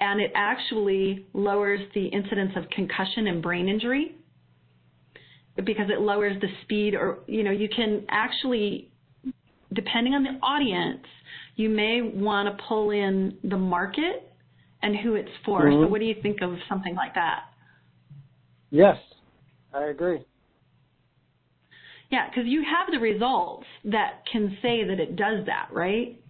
and 0.00 0.20
it 0.20 0.30
actually 0.34 1.26
lowers 1.32 1.80
the 1.94 2.06
incidence 2.06 2.52
of 2.56 2.68
concussion 2.70 3.26
and 3.26 3.42
brain 3.42 3.68
injury 3.68 4.14
because 5.64 5.90
it 5.90 6.00
lowers 6.00 6.40
the 6.40 6.46
speed 6.62 6.94
or 6.94 7.18
you 7.26 7.42
know 7.42 7.50
you 7.50 7.68
can 7.68 8.04
actually 8.08 8.92
depending 9.72 10.14
on 10.14 10.22
the 10.22 10.38
audience 10.40 11.04
you 11.56 11.68
may 11.68 12.00
want 12.00 12.46
to 12.46 12.64
pull 12.68 12.90
in 12.90 13.36
the 13.42 13.56
market 13.56 14.32
and 14.82 14.96
who 14.96 15.16
it's 15.16 15.28
for 15.44 15.62
so 15.62 15.66
Mhm. 15.66 15.90
what 15.90 15.98
do 15.98 16.06
you 16.06 16.14
think 16.22 16.42
of 16.42 16.56
something 16.68 16.94
like 16.94 17.14
that 17.14 17.48
Yes, 18.70 18.98
I 19.72 19.84
agree. 19.84 20.24
Yeah 22.10 22.28
because 22.28 22.44
you 22.46 22.62
have 22.62 22.92
the 22.92 22.98
results 22.98 23.66
that 23.84 24.22
can 24.30 24.56
say 24.62 24.84
that 24.84 25.00
it 25.00 25.16
does 25.16 25.44
that 25.46 25.68
right 25.72 26.20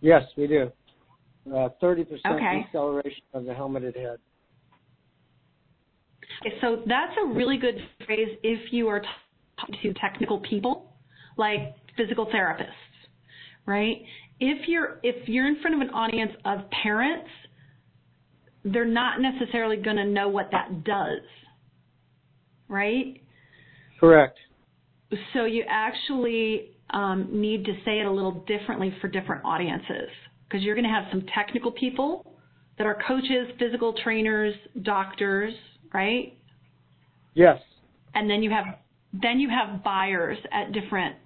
Yes, 0.00 0.22
we 0.36 0.46
do. 0.46 0.70
Uh, 1.48 1.68
30% 1.82 2.06
Okay. 2.26 2.66
deceleration 2.66 3.22
of 3.32 3.44
the 3.44 3.54
helmeted 3.54 3.96
head. 3.96 4.18
Okay, 6.44 6.54
so 6.60 6.82
that's 6.86 7.16
a 7.22 7.26
really 7.26 7.56
good 7.56 7.76
phrase 8.04 8.38
if 8.42 8.72
you 8.72 8.88
are 8.88 9.02
talking 9.58 9.76
to 9.82 9.94
technical 9.94 10.40
people, 10.40 10.92
like 11.36 11.74
physical 11.96 12.26
therapists, 12.26 12.68
right? 13.66 14.02
If 14.40 14.68
you're 14.68 15.00
if 15.02 15.28
you're 15.28 15.48
in 15.48 15.60
front 15.60 15.74
of 15.74 15.80
an 15.80 15.90
audience 15.90 16.32
of 16.44 16.70
parents, 16.70 17.28
they're 18.64 18.84
not 18.84 19.20
necessarily 19.20 19.78
going 19.78 19.96
to 19.96 20.04
know 20.04 20.28
what 20.28 20.50
that 20.52 20.84
does, 20.84 21.22
right? 22.68 23.20
Correct. 23.98 24.38
So 25.32 25.44
you 25.44 25.64
actually 25.68 26.70
um, 26.90 27.28
need 27.30 27.64
to 27.64 27.72
say 27.84 28.00
it 28.00 28.06
a 28.06 28.10
little 28.10 28.44
differently 28.46 28.94
for 29.00 29.08
different 29.08 29.44
audiences 29.44 30.08
because 30.44 30.62
you're 30.62 30.74
going 30.74 30.86
to 30.86 30.90
have 30.90 31.04
some 31.10 31.24
technical 31.34 31.70
people 31.72 32.34
that 32.76 32.86
are 32.86 32.98
coaches, 33.06 33.48
physical 33.58 33.94
trainers, 34.04 34.54
doctors, 34.82 35.54
right? 35.92 36.34
Yes. 37.34 37.58
and 38.14 38.28
then 38.28 38.42
you 38.42 38.50
have 38.50 38.64
then 39.12 39.38
you 39.40 39.48
have 39.48 39.82
buyers 39.82 40.36
at 40.52 40.72
different 40.72 41.16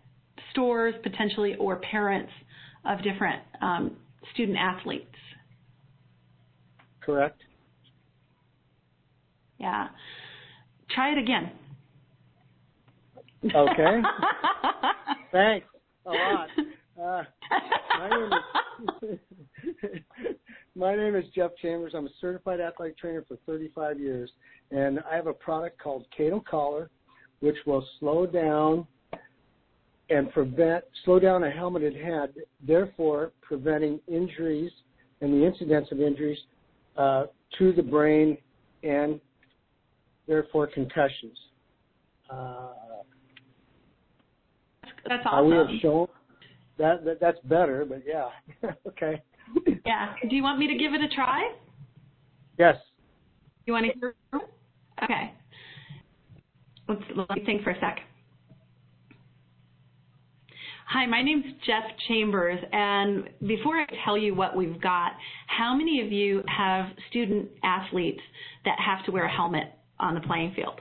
stores 0.51 0.95
potentially 1.03 1.57
or 1.59 1.77
parents 1.77 2.31
of 2.85 3.03
different 3.03 3.43
um, 3.61 3.97
student 4.35 4.59
athletes. 4.59 5.07
Correct. 7.01 7.41
Yeah, 9.59 9.89
try 10.95 11.13
it 11.13 11.19
again. 11.19 11.51
Okay. 13.45 14.03
Thanks 15.33 15.67
a 16.07 16.11
lot. 16.11 16.49
Uh, 17.01 17.23
my 17.99 18.09
name 18.09 18.31
is 19.03 19.19
my 20.77 20.95
name 20.95 21.17
is 21.17 21.25
Jeff 21.35 21.51
Chambers. 21.61 21.93
I'm 21.97 22.07
a 22.07 22.11
certified 22.21 22.61
athletic 22.61 22.99
trainer 22.99 23.25
for 23.27 23.37
35 23.47 23.99
years, 23.99 24.31
and 24.71 25.01
I 25.11 25.17
have 25.17 25.27
a 25.27 25.33
product 25.33 25.81
called 25.81 26.07
Cato 26.17 26.43
Collar, 26.49 26.91
which 27.41 27.57
will 27.67 27.85
slow 27.99 28.27
down 28.27 28.87
and 30.11 30.31
prevent 30.33 30.85
slow 31.05 31.19
down 31.19 31.43
a 31.45 31.51
helmeted 31.51 31.97
head, 31.97 32.35
therefore 32.65 33.33
preventing 33.41 33.99
injuries 34.07 34.71
and 35.21 35.33
the 35.33 35.45
incidence 35.45 35.89
of 35.91 36.01
injuries 36.01 36.39
uh, 36.97 37.25
to 37.59 37.73
the 37.73 37.83
brain 37.83 38.37
and 38.85 39.21
therefore 40.29 40.69
concussions. 40.69 41.37
Uh, 42.31 42.69
That's 45.09 45.25
uh, 45.27 45.43
we 45.43 45.55
have 45.55 45.67
awesome. 45.67 45.79
shown 45.81 46.07
that, 46.79 47.05
that 47.05 47.21
that's 47.21 47.39
better, 47.45 47.85
but 47.85 48.03
yeah, 48.07 48.29
okay. 48.87 49.23
Yeah. 49.85 50.15
Do 50.29 50.35
you 50.37 50.43
want 50.43 50.59
me 50.59 50.67
to 50.69 50.75
give 50.75 50.95
it 50.95 51.01
a 51.03 51.15
try? 51.15 51.53
Yes. 52.59 52.77
You 53.67 53.73
want 53.73 53.87
to 53.87 53.99
hear? 53.99 54.15
Okay. 55.03 55.33
Let's, 56.89 57.03
let 57.17 57.31
me 57.31 57.45
think 57.45 57.63
for 57.63 57.71
a 57.71 57.81
sec. 57.81 58.01
Hi, 60.89 61.07
my 61.07 61.23
name's 61.23 61.47
Jeff 61.67 61.85
Chambers, 62.07 62.59
and 62.71 63.31
before 63.47 63.77
I 63.77 63.87
tell 64.05 64.19
you 64.19 64.35
what 64.35 64.55
we've 64.55 64.81
got, 64.81 65.13
how 65.47 65.75
many 65.75 66.03
of 66.05 66.13
you 66.13 66.43
have 66.55 66.87
student 67.09 67.49
athletes 67.65 68.21
that 68.67 68.77
have 68.79 69.03
to 69.07 69.11
wear 69.11 69.25
a 69.25 69.35
helmet 69.35 69.73
on 69.99 70.15
the 70.15 70.21
playing 70.21 70.53
field? 70.55 70.81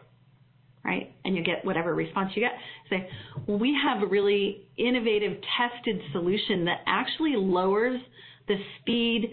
Right? 0.83 1.13
And 1.25 1.35
you 1.35 1.43
get 1.43 1.63
whatever 1.63 1.93
response 1.93 2.31
you 2.35 2.41
get. 2.41 2.53
Say, 2.89 3.07
well, 3.47 3.59
we 3.59 3.77
have 3.83 4.01
a 4.01 4.07
really 4.07 4.67
innovative 4.77 5.37
tested 5.57 6.01
solution 6.11 6.65
that 6.65 6.79
actually 6.87 7.33
lowers 7.35 8.01
the 8.47 8.55
speed 8.79 9.29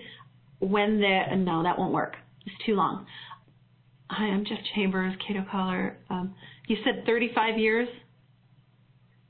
when 0.60 1.00
the, 1.00 1.36
no, 1.36 1.62
that 1.62 1.78
won't 1.78 1.92
work. 1.94 2.16
It's 2.44 2.54
too 2.66 2.74
long. 2.74 3.06
Hi, 4.10 4.24
I'm 4.24 4.44
Jeff 4.44 4.58
Chambers, 4.74 5.14
Cato 5.26 5.44
Collar. 5.50 5.96
Um, 6.10 6.34
you 6.66 6.76
said 6.84 7.04
35 7.06 7.58
years 7.58 7.88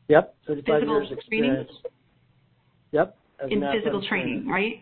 Yep. 0.08 0.34
35 0.46 0.64
Physical 0.80 0.94
years 0.96 1.08
training? 1.08 1.18
experience. 1.18 1.70
Yep. 2.92 3.16
As 3.44 3.50
in 3.50 3.60
physical 3.72 4.02
training, 4.08 4.44
trainer. 4.44 4.52
right? 4.52 4.80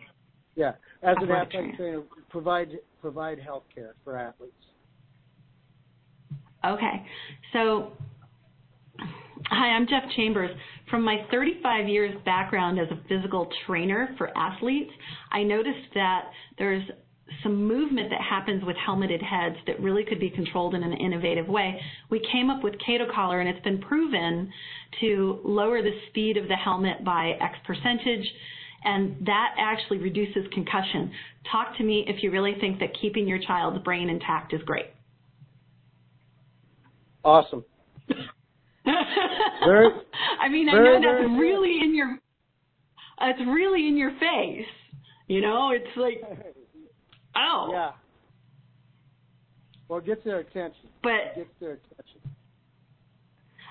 Yeah. 0.55 0.69
As 1.03 1.15
an 1.17 1.23
Athletic 1.29 1.53
athletic 1.53 1.77
trainer, 1.77 2.01
provide 2.29 2.69
provide 3.01 3.39
health 3.39 3.63
care 3.73 3.93
for 4.03 4.17
athletes. 4.17 4.53
Okay. 6.67 7.05
So, 7.53 7.93
hi, 9.45 9.67
I'm 9.67 9.87
Jeff 9.87 10.03
Chambers. 10.17 10.51
From 10.89 11.01
my 11.01 11.25
35 11.31 11.87
years 11.87 12.13
background 12.25 12.77
as 12.77 12.87
a 12.91 12.99
physical 13.07 13.49
trainer 13.65 14.13
for 14.17 14.37
athletes, 14.37 14.91
I 15.31 15.43
noticed 15.43 15.93
that 15.95 16.25
there's 16.57 16.83
some 17.43 17.65
movement 17.67 18.09
that 18.09 18.19
happens 18.21 18.65
with 18.65 18.75
helmeted 18.85 19.21
heads 19.21 19.55
that 19.65 19.79
really 19.81 20.03
could 20.03 20.19
be 20.19 20.29
controlled 20.29 20.75
in 20.75 20.83
an 20.83 20.93
innovative 20.93 21.47
way. 21.47 21.79
We 22.09 22.21
came 22.31 22.49
up 22.49 22.63
with 22.63 22.73
Cato 22.85 23.05
Collar, 23.13 23.39
and 23.39 23.49
it's 23.49 23.63
been 23.63 23.79
proven 23.79 24.51
to 24.99 25.39
lower 25.45 25.81
the 25.81 25.97
speed 26.09 26.35
of 26.35 26.49
the 26.49 26.55
helmet 26.55 27.03
by 27.05 27.31
X 27.39 27.55
percentage, 27.65 28.25
and 28.83 29.25
that 29.25 29.55
actually 29.57 29.99
reduces 29.99 30.43
concussion. 30.53 31.11
Talk 31.49 31.77
to 31.77 31.83
me 31.83 32.03
if 32.07 32.23
you 32.23 32.31
really 32.31 32.55
think 32.59 32.79
that 32.79 32.89
keeping 33.01 33.25
your 33.25 33.39
child's 33.39 33.81
brain 33.83 34.09
intact 34.09 34.53
is 34.53 34.61
great. 34.63 34.87
Awesome. 37.27 37.65
Very- 38.85 39.89
I 40.41 40.47
mean, 40.47 40.67
very, 40.71 40.95
I 40.95 40.99
know 40.99 41.11
very 41.11 41.23
that's 41.23 41.27
good. 41.33 41.39
really 41.39 41.79
in 41.83 41.93
your, 41.95 42.17
it's 43.21 43.39
really 43.47 43.87
in 43.87 43.97
your 43.97 44.11
face. 44.11 44.65
You 45.27 45.41
know, 45.41 45.71
it's 45.71 45.97
like, 45.97 46.21
oh, 47.35 47.69
Yeah. 47.73 47.91
Well, 49.89 49.99
it 49.99 50.05
gets 50.05 50.23
their 50.23 50.39
attention. 50.39 50.87
but 51.03 51.11
It 51.11 51.35
gets 51.35 51.49
their 51.59 51.71
attention. 51.71 52.21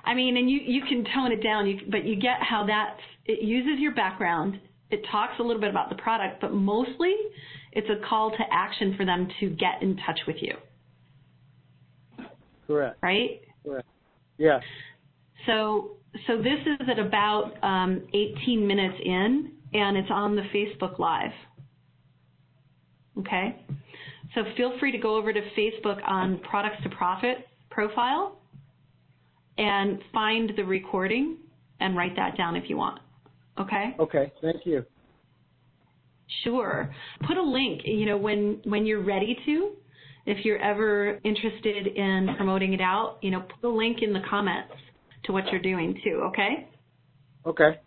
I 0.04 0.14
mean, 0.14 0.36
and 0.36 0.48
you 0.50 0.60
you 0.64 0.82
can 0.82 1.04
tone 1.14 1.32
it 1.32 1.42
down, 1.42 1.66
you, 1.66 1.78
but 1.90 2.04
you 2.04 2.14
get 2.16 2.40
how 2.40 2.64
that 2.66 2.96
it 3.24 3.42
uses 3.42 3.80
your 3.80 3.92
background. 3.94 4.60
It 4.90 5.00
talks 5.10 5.32
a 5.40 5.42
little 5.42 5.60
bit 5.60 5.68
about 5.70 5.88
the 5.88 5.96
product, 5.96 6.40
but 6.40 6.52
mostly 6.52 7.12
it's 7.72 7.88
a 7.90 8.06
call 8.08 8.30
to 8.30 8.42
action 8.52 8.94
for 8.96 9.04
them 9.04 9.28
to 9.40 9.48
get 9.50 9.82
in 9.82 9.96
touch 10.06 10.20
with 10.28 10.36
you, 10.40 10.54
Correct. 12.68 12.96
right? 13.02 13.40
Correct. 13.66 13.88
Yes. 14.38 14.62
So 15.46 15.96
so 16.26 16.38
this 16.38 16.58
is 16.66 16.88
at 16.88 16.98
about 16.98 17.52
um, 17.62 18.06
18 18.14 18.66
minutes 18.66 18.96
in, 19.04 19.52
and 19.74 19.96
it's 19.96 20.10
on 20.10 20.36
the 20.36 20.42
Facebook 20.54 20.98
Live. 20.98 21.32
Okay, 23.18 23.56
so 24.34 24.42
feel 24.56 24.78
free 24.78 24.92
to 24.92 24.98
go 24.98 25.16
over 25.16 25.32
to 25.32 25.40
Facebook 25.56 25.98
on 26.06 26.38
Products 26.40 26.82
to 26.82 26.90
Profit 26.90 27.48
profile 27.70 28.38
and 29.58 29.98
find 30.12 30.52
the 30.56 30.64
recording 30.64 31.38
and 31.80 31.96
write 31.96 32.14
that 32.16 32.36
down 32.36 32.56
if 32.56 32.68
you 32.68 32.76
want. 32.76 33.00
Okay? 33.58 33.96
Okay, 33.98 34.32
thank 34.42 34.66
you. 34.66 34.84
Sure. 36.44 36.94
Put 37.26 37.36
a 37.36 37.42
link, 37.42 37.82
you 37.84 38.04
know, 38.06 38.16
when 38.16 38.60
when 38.64 38.84
you're 38.84 39.02
ready 39.02 39.38
to, 39.46 39.72
if 40.26 40.44
you're 40.44 40.58
ever 40.58 41.20
interested 41.24 41.86
in 41.86 42.34
promoting 42.36 42.72
it 42.72 42.80
out, 42.80 43.18
you 43.22 43.30
know, 43.30 43.40
put 43.40 43.68
a 43.68 43.72
link 43.72 43.98
in 44.02 44.12
the 44.12 44.22
comments 44.28 44.72
to 45.24 45.32
what 45.32 45.44
you're 45.50 45.62
doing 45.62 45.98
too, 46.04 46.22
okay? 46.26 46.68
Okay. 47.46 47.80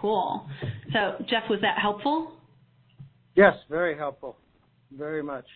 Cool. 0.00 0.46
So, 0.92 1.24
Jeff, 1.30 1.44
was 1.48 1.60
that 1.62 1.78
helpful? 1.80 2.32
Yes, 3.36 3.54
very 3.70 3.96
helpful. 3.96 4.36
Very 4.96 5.22
much. 5.22 5.46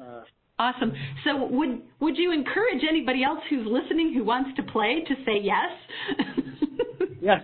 Uh, 0.00 0.22
Awesome. 0.58 0.92
So, 1.24 1.46
would 1.46 1.80
would 2.00 2.18
you 2.18 2.32
encourage 2.32 2.84
anybody 2.86 3.24
else 3.24 3.38
who's 3.48 3.66
listening 3.66 4.12
who 4.12 4.24
wants 4.24 4.50
to 4.56 4.62
play 4.62 5.02
to 5.08 5.14
say 5.24 5.40
yes? 5.42 7.08
yes. 7.22 7.40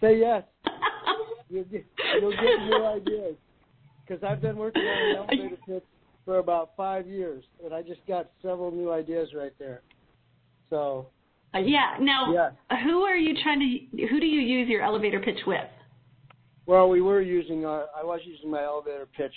Say 0.00 0.18
yes. 0.18 0.42
You'll 1.48 1.62
get, 1.62 1.86
you'll 2.20 2.32
get 2.32 2.66
new 2.68 2.84
ideas. 2.84 3.36
Because 4.04 4.24
I've 4.24 4.42
been 4.42 4.56
working 4.56 4.82
on 4.82 5.10
an 5.10 5.16
elevator 5.16 5.56
pitch 5.64 5.84
for 6.24 6.38
about 6.38 6.70
five 6.76 7.06
years, 7.06 7.44
and 7.64 7.74
I 7.74 7.82
just 7.82 8.00
got 8.06 8.30
several 8.42 8.70
new 8.70 8.92
ideas 8.92 9.30
right 9.36 9.52
there. 9.58 9.82
So. 10.70 11.08
Uh, 11.54 11.58
yeah. 11.58 11.96
Now, 12.00 12.32
yeah. 12.32 12.78
who 12.84 13.02
are 13.02 13.16
you 13.16 13.34
trying 13.42 13.60
to? 13.60 14.06
Who 14.06 14.18
do 14.18 14.26
you 14.26 14.40
use 14.40 14.68
your 14.68 14.82
elevator 14.82 15.20
pitch 15.20 15.38
with? 15.46 15.60
Well, 16.66 16.88
we 16.88 17.00
were 17.00 17.20
using 17.20 17.64
our. 17.64 17.86
I 17.96 18.02
was 18.02 18.20
using 18.24 18.50
my 18.50 18.62
elevator 18.64 19.06
pitch 19.16 19.34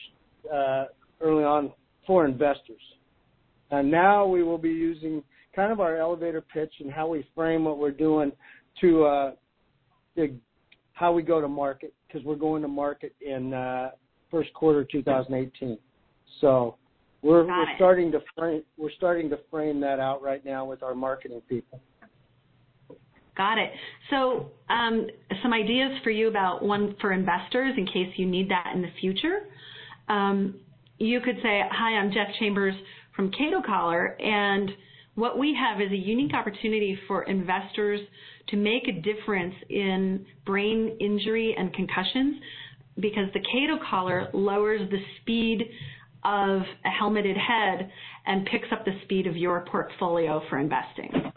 uh, 0.51 0.85
early 1.21 1.43
on 1.43 1.71
for 2.07 2.25
investors, 2.25 2.81
and 3.71 3.91
now 3.91 4.25
we 4.25 4.43
will 4.43 4.57
be 4.57 4.69
using 4.69 5.21
kind 5.55 5.71
of 5.71 5.79
our 5.79 5.97
elevator 5.97 6.41
pitch 6.41 6.71
and 6.79 6.91
how 6.91 7.07
we 7.07 7.27
frame 7.35 7.65
what 7.65 7.77
we're 7.79 7.91
doing 7.91 8.31
to 8.79 9.03
uh, 9.05 9.31
the, 10.15 10.33
how 10.93 11.11
we 11.11 11.21
go 11.21 11.41
to 11.41 11.47
market 11.47 11.93
because 12.07 12.23
we're 12.25 12.35
going 12.35 12.61
to 12.61 12.67
market 12.67 13.13
in 13.21 13.53
uh, 13.53 13.89
first 14.31 14.53
quarter 14.53 14.83
2018. 14.83 15.77
So 16.41 16.75
we're, 17.21 17.45
we're 17.45 17.75
starting 17.75 18.11
to 18.11 18.19
frame 18.37 18.63
we're 18.77 18.91
starting 18.91 19.29
to 19.31 19.39
frame 19.49 19.79
that 19.81 19.99
out 19.99 20.21
right 20.21 20.43
now 20.45 20.65
with 20.65 20.83
our 20.83 20.95
marketing 20.95 21.41
people. 21.49 21.81
Got 23.35 23.57
it. 23.59 23.71
So 24.09 24.51
um, 24.69 25.07
some 25.43 25.53
ideas 25.53 25.91
for 26.03 26.09
you 26.09 26.27
about 26.27 26.63
one 26.63 26.95
for 26.99 27.13
investors 27.13 27.73
in 27.77 27.85
case 27.85 28.11
you 28.15 28.25
need 28.25 28.49
that 28.49 28.71
in 28.73 28.81
the 28.81 28.91
future. 28.99 29.41
Um, 30.09 30.55
you 30.97 31.21
could 31.21 31.35
say, 31.43 31.61
"Hi, 31.71 31.97
I'm 31.97 32.11
Jeff 32.11 32.27
Chambers 32.39 32.73
from 33.15 33.31
Cato 33.31 33.61
Collar, 33.65 34.19
and 34.19 34.71
what 35.15 35.37
we 35.37 35.55
have 35.59 35.81
is 35.81 35.91
a 35.91 35.97
unique 35.97 36.33
opportunity 36.33 36.97
for 37.07 37.23
investors 37.23 37.99
to 38.49 38.55
make 38.55 38.87
a 38.87 39.01
difference 39.01 39.55
in 39.69 40.25
brain 40.45 40.95
injury 40.99 41.55
and 41.57 41.73
concussions 41.73 42.35
because 42.99 43.25
the 43.33 43.39
Cato 43.39 43.79
collar 43.89 44.29
lowers 44.33 44.89
the 44.89 44.99
speed 45.21 45.69
of 46.23 46.61
a 46.85 46.89
helmeted 46.89 47.37
head 47.37 47.89
and 48.25 48.45
picks 48.45 48.67
up 48.71 48.85
the 48.85 48.91
speed 49.03 49.27
of 49.27 49.35
your 49.35 49.65
portfolio 49.71 50.41
for 50.49 50.59
investing. 50.59 51.31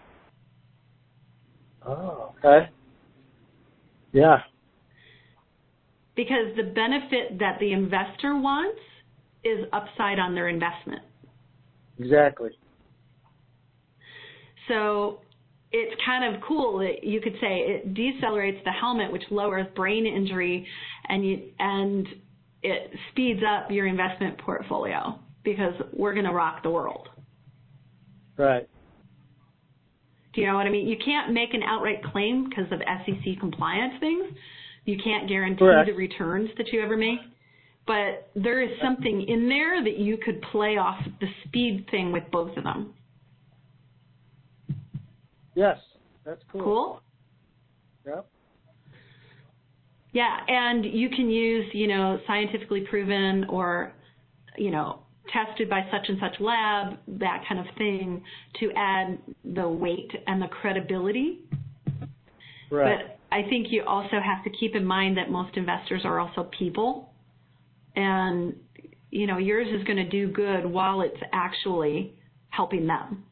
Oh, 1.87 2.33
okay. 2.39 2.69
Yeah. 4.13 4.39
Because 6.17 6.55
the 6.57 6.65
benefit 6.65 7.39
that 7.39 7.59
the 7.61 7.73
investor 7.73 8.39
wants 8.39 8.81
is 9.45 9.65
upside 9.73 10.19
on 10.19 10.35
their 10.35 10.49
investment. 10.49 11.03
Exactly. 11.99 12.51
So 14.69 15.21
it's 15.73 15.95
kind 16.05 16.35
of 16.35 16.43
cool 16.43 16.79
that 16.79 17.05
you 17.05 17.21
could 17.21 17.35
say 17.41 17.61
it 17.61 17.95
decelerates 17.95 18.63
the 18.65 18.73
helmet, 18.73 19.11
which 19.13 19.23
lowers 19.31 19.67
brain 19.75 20.07
injury, 20.07 20.67
and 21.09 21.27
you, 21.27 21.43
and 21.59 22.07
it 22.63 22.91
speeds 23.11 23.41
up 23.43 23.71
your 23.71 23.87
investment 23.87 24.39
portfolio 24.39 25.19
because 25.45 25.75
we're 25.93 26.13
going 26.13 26.27
to 26.27 26.33
rock 26.33 26.63
the 26.63 26.71
world. 26.71 27.09
Right. 28.37 28.69
Do 30.33 30.41
you 30.41 30.47
know 30.47 30.55
what 30.55 30.67
I 30.67 30.71
mean? 30.71 30.87
You 30.87 30.97
can't 31.05 31.33
make 31.33 31.55
an 31.55 31.63
outright 31.63 32.03
claim 32.05 32.49
because 32.49 32.71
of 32.73 32.81
SEC 32.81 33.41
compliance 33.41 33.95
things. 34.01 34.25
You 34.85 34.97
can't 35.03 35.29
guarantee 35.29 35.59
Correct. 35.59 35.89
the 35.89 35.95
returns 35.95 36.51
that 36.57 36.69
you 36.73 36.83
ever 36.83 36.97
make. 36.97 37.19
But 37.87 38.31
there 38.37 38.63
is 38.63 38.71
something 38.83 39.25
in 39.27 39.49
there 39.49 39.83
that 39.83 39.99
you 39.99 40.19
could 40.25 40.41
play 40.53 40.77
off 40.77 41.03
the 41.21 41.27
speed 41.45 41.87
thing 41.91 42.13
with 42.13 42.23
both 42.31 42.57
of 42.57 42.65
them. 42.65 42.95
Yes, 45.55 45.79
that's 46.25 46.43
cool. 46.53 46.63
Cool? 46.63 47.01
Yep. 48.07 48.27
Yeah, 50.13 50.39
and 50.49 50.85
you 50.85 51.09
can 51.09 51.31
use, 51.31 51.67
you 51.73 51.87
know, 51.87 52.21
scientifically 52.27 52.81
proven 52.81 53.45
or, 53.45 53.93
you 54.57 54.71
know, 54.71 55.01
tested 55.33 55.71
by 55.71 55.87
such 55.93 56.09
and 56.09 56.19
such 56.21 56.41
lab, 56.41 56.99
that 57.07 57.45
kind 57.49 57.61
of 57.61 57.67
thing, 57.77 58.23
to 58.59 58.73
add 58.77 59.19
the 59.45 59.69
weight 59.69 60.11
and 60.27 60.43
the 60.43 60.49
credibility. 60.49 61.41
Right. 62.71 62.99
But 62.99 63.19
I 63.31 63.49
think 63.49 63.69
you 63.71 63.85
also 63.85 64.21
have 64.21 64.43
to 64.45 64.51
keep 64.51 64.75
in 64.75 64.85
mind 64.85 65.17
that 65.17 65.31
most 65.31 65.57
investors 65.57 66.03
are 66.05 66.19
also 66.19 66.51
people. 66.59 67.13
And, 67.95 68.57
you 69.11 69.29
know, 69.29 69.39
yours 69.39 69.69
is 69.73 69.85
going 69.85 69.99
to 69.99 70.09
do 70.09 70.29
good 70.29 70.67
while 70.67 71.03
it's 71.03 71.21
actually 71.33 72.15
helping 72.49 72.87
them, 72.87 73.25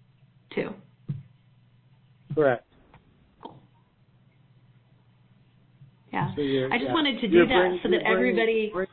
too. 0.55 0.73
Correct. 2.35 2.65
Yeah. 6.13 6.35
So 6.35 6.43
I 6.43 6.79
just 6.79 6.85
yeah. 6.85 6.93
wanted 6.93 7.21
to 7.21 7.29
do 7.29 7.37
You're 7.37 7.47
that 7.49 7.55
bring- 7.55 7.81
so 7.83 7.91
that 7.91 8.03
everybody. 8.07 8.71
bring- 8.73 8.87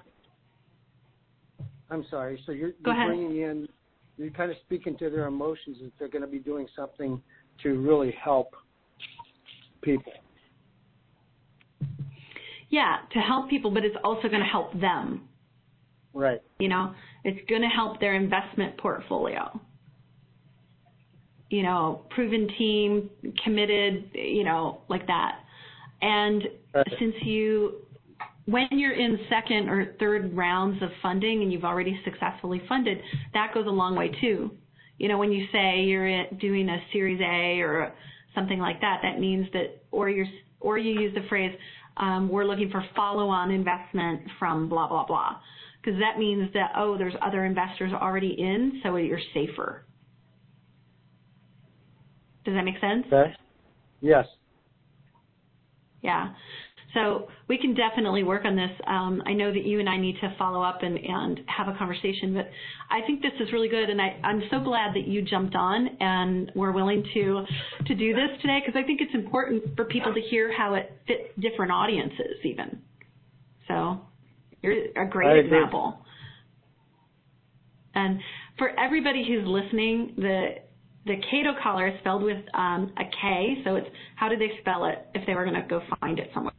I'm 1.89 2.06
sorry. 2.10 2.41
So 2.45 2.51
you're, 2.51 2.71
you're 2.84 2.95
bringing 3.08 3.38
in, 3.41 3.67
you're 4.17 4.32
kind 4.32 4.51
of 4.51 4.58
speaking 4.65 4.97
to 4.97 5.10
their 5.10 5.28
emotions 5.28 5.78
that 5.82 5.91
they're 5.99 6.08
going 6.08 6.23
to 6.23 6.28
be 6.28 6.39
doing 6.39 6.67
something 6.75 7.21
to 7.63 7.80
really 7.80 8.13
help 8.21 8.56
people. 9.82 10.12
Yeah, 12.69 12.97
to 13.13 13.19
help 13.19 13.49
people, 13.49 13.71
but 13.71 13.86
it's 13.86 13.95
also 14.04 14.28
going 14.28 14.41
to 14.41 14.49
help 14.51 14.78
them. 14.82 15.28
Right. 16.13 16.41
You 16.60 16.69
know, 16.69 16.93
it's 17.23 17.39
going 17.49 17.62
to 17.62 17.67
help 17.67 17.99
their 17.99 18.15
investment 18.15 18.78
portfolio. 18.78 19.60
You 21.49 21.63
know, 21.63 22.06
proven 22.10 22.49
team, 22.58 23.10
committed, 23.43 24.10
you 24.13 24.43
know, 24.43 24.82
like 24.89 25.06
that. 25.08 25.39
And 26.01 26.43
Since 26.99 27.15
you, 27.23 27.85
when 28.45 28.67
you're 28.71 28.93
in 28.93 29.19
second 29.29 29.69
or 29.69 29.95
third 29.99 30.35
rounds 30.35 30.81
of 30.83 30.89
funding 31.01 31.41
and 31.41 31.51
you've 31.51 31.63
already 31.63 31.99
successfully 32.03 32.61
funded, 32.67 32.99
that 33.33 33.53
goes 33.53 33.65
a 33.65 33.69
long 33.71 33.95
way 33.95 34.09
too. 34.21 34.51
You 34.97 35.07
know, 35.07 35.17
when 35.17 35.31
you 35.31 35.45
say 35.51 35.81
you're 35.81 36.25
doing 36.39 36.69
a 36.69 36.77
Series 36.91 37.19
A 37.21 37.61
or 37.61 37.93
something 38.33 38.59
like 38.59 38.81
that, 38.81 38.99
that 39.03 39.19
means 39.19 39.47
that, 39.53 39.83
or 39.91 40.09
you're, 40.09 40.27
or 40.59 40.77
you 40.77 40.99
use 40.99 41.13
the 41.15 41.27
phrase, 41.27 41.55
um, 41.97 42.29
we're 42.29 42.45
looking 42.45 42.69
for 42.69 42.83
follow-on 42.95 43.51
investment 43.51 44.21
from 44.38 44.67
blah 44.67 44.88
blah 44.88 45.05
blah, 45.05 45.38
because 45.81 45.99
that 45.99 46.19
means 46.19 46.51
that 46.53 46.71
oh, 46.75 46.97
there's 46.97 47.13
other 47.21 47.45
investors 47.45 47.93
already 47.93 48.35
in, 48.38 48.81
so 48.83 48.95
you're 48.97 49.19
safer. 49.33 49.85
Does 52.43 52.53
that 52.53 52.63
make 52.63 52.79
sense? 52.79 53.05
Okay. 53.07 53.33
Yes. 54.01 54.25
Yeah. 56.01 56.33
So 56.95 57.27
we 57.49 57.58
can 57.58 57.75
definitely 57.75 58.23
work 58.23 58.45
on 58.45 58.55
this. 58.55 58.71
Um, 58.88 59.21
I 59.25 59.34
know 59.34 59.51
that 59.51 59.65
you 59.65 59.81
and 59.81 59.89
I 59.89 59.97
need 59.97 60.15
to 60.21 60.34
follow 60.39 60.63
up 60.63 60.81
and, 60.81 60.97
and 60.97 61.41
have 61.45 61.67
a 61.67 61.77
conversation, 61.77 62.34
but 62.34 62.49
I 62.89 63.05
think 63.05 63.21
this 63.21 63.34
is 63.41 63.51
really 63.51 63.67
good, 63.67 63.89
and 63.89 64.01
I, 64.01 64.17
I'm 64.23 64.41
so 64.49 64.62
glad 64.62 64.95
that 64.95 65.05
you 65.05 65.21
jumped 65.21 65.55
on 65.55 65.89
and 65.99 66.51
were 66.55 66.71
willing 66.71 67.03
to 67.13 67.45
to 67.86 67.95
do 67.95 68.13
this 68.13 68.29
today 68.41 68.62
because 68.65 68.79
I 68.81 68.86
think 68.88 69.01
it's 69.01 69.13
important 69.13 69.75
for 69.75 69.86
people 69.86 70.13
to 70.13 70.21
hear 70.21 70.51
how 70.58 70.75
it 70.75 70.91
fits 71.05 71.23
different 71.39 71.73
audiences, 71.73 72.38
even. 72.45 72.81
So 73.67 73.99
you're 74.63 74.86
a 74.95 75.08
great 75.08 75.45
example. 75.45 75.99
And 77.93 78.19
for 78.58 78.69
everybody 78.79 79.25
who's 79.27 79.45
listening, 79.45 80.13
the 80.17 80.55
the 81.05 81.15
Cato 81.29 81.53
collar 81.62 81.89
is 81.89 81.99
spelled 81.99 82.23
with 82.23 82.38
um, 82.53 82.91
a 82.97 83.03
K, 83.03 83.62
so 83.65 83.75
it's 83.75 83.88
how 84.15 84.29
did 84.29 84.39
they 84.39 84.51
spell 84.62 84.86
it 84.86 85.05
if 85.13 85.25
they 85.27 85.36
were 85.36 85.43
going 85.43 85.62
to 85.62 85.67
go 85.67 85.81
find 85.99 86.19
it 86.19 86.31
somewhere? 86.34 86.54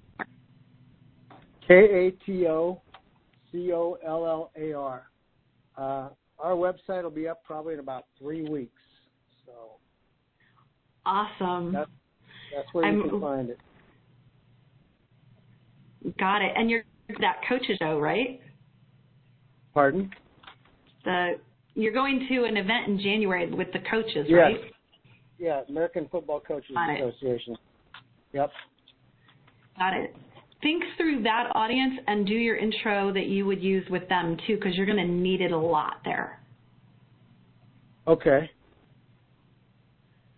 K 1.67 1.75
A 1.75 2.11
T 2.25 2.47
O 2.47 2.81
C 3.53 3.73
O 3.73 3.99
L 4.07 4.27
L 4.27 4.51
A 4.57 4.73
R. 4.73 5.11
Uh, 5.77 6.09
our 6.39 6.53
website 6.53 7.03
will 7.03 7.11
be 7.11 7.29
up 7.29 7.43
probably 7.45 7.75
in 7.75 7.81
about 7.81 8.05
three 8.19 8.49
weeks. 8.49 8.81
So 9.47 9.53
Awesome. 11.05 11.73
That's- 11.73 11.89
that's 12.55 12.73
where 12.75 12.91
you 12.91 13.01
I'm- 13.01 13.11
can 13.11 13.21
find 13.21 13.51
it. 13.51 13.61
Got 16.19 16.43
it. 16.43 16.53
And 16.57 16.71
you're 16.71 16.85
that 17.21 17.41
coaches 17.49 17.77
show, 17.79 17.99
right? 18.01 18.41
Pardon? 19.75 20.13
The 21.05 21.41
you're 21.75 21.93
going 21.93 22.27
to 22.29 22.45
an 22.45 22.57
event 22.57 22.89
in 22.89 22.99
January 22.99 23.47
with 23.51 23.71
the 23.73 23.81
coaches, 23.81 24.27
Yes. 24.29 24.39
right? 24.39 24.73
Yeah, 25.39 25.63
American 25.69 26.09
Football 26.09 26.41
Coaches 26.41 26.75
Got 26.75 26.91
it. 26.91 27.01
Association. 27.03 27.57
Yep. 28.33 28.51
Got 29.79 29.95
it. 29.95 30.17
Think 30.63 30.83
through 30.97 31.23
that 31.25 31.53
audience 31.55 31.95
and 32.07 32.27
do 32.27 32.35
your 32.35 32.57
intro 32.57 33.13
that 33.13 33.27
you 33.27 33.47
would 33.47 33.63
use 33.63 33.87
with 33.91 34.09
them 34.09 34.37
too, 34.47 34.57
because 34.57 34.75
you're 34.75 34.87
going 34.87 34.99
to 34.99 35.13
need 35.13 35.41
it 35.41 35.53
a 35.53 35.59
lot 35.59 35.99
there. 36.05 36.41
Okay. 38.09 38.51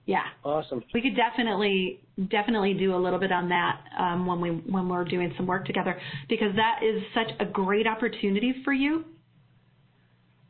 Yeah. 0.06 0.24
Awesome. 0.42 0.82
We 0.94 1.02
could 1.02 1.14
definitely 1.14 2.00
definitely 2.30 2.74
do 2.74 2.94
a 2.94 2.96
little 2.96 3.18
bit 3.18 3.30
on 3.30 3.48
that 3.50 3.80
um, 3.98 4.26
when 4.26 4.40
we 4.40 4.50
when 4.50 4.88
we're 4.88 5.04
doing 5.04 5.32
some 5.36 5.46
work 5.46 5.66
together 5.66 6.00
because 6.28 6.54
that 6.56 6.80
is 6.82 7.02
such 7.14 7.28
a 7.40 7.44
great 7.44 7.86
opportunity 7.86 8.54
for 8.64 8.72
you, 8.72 9.04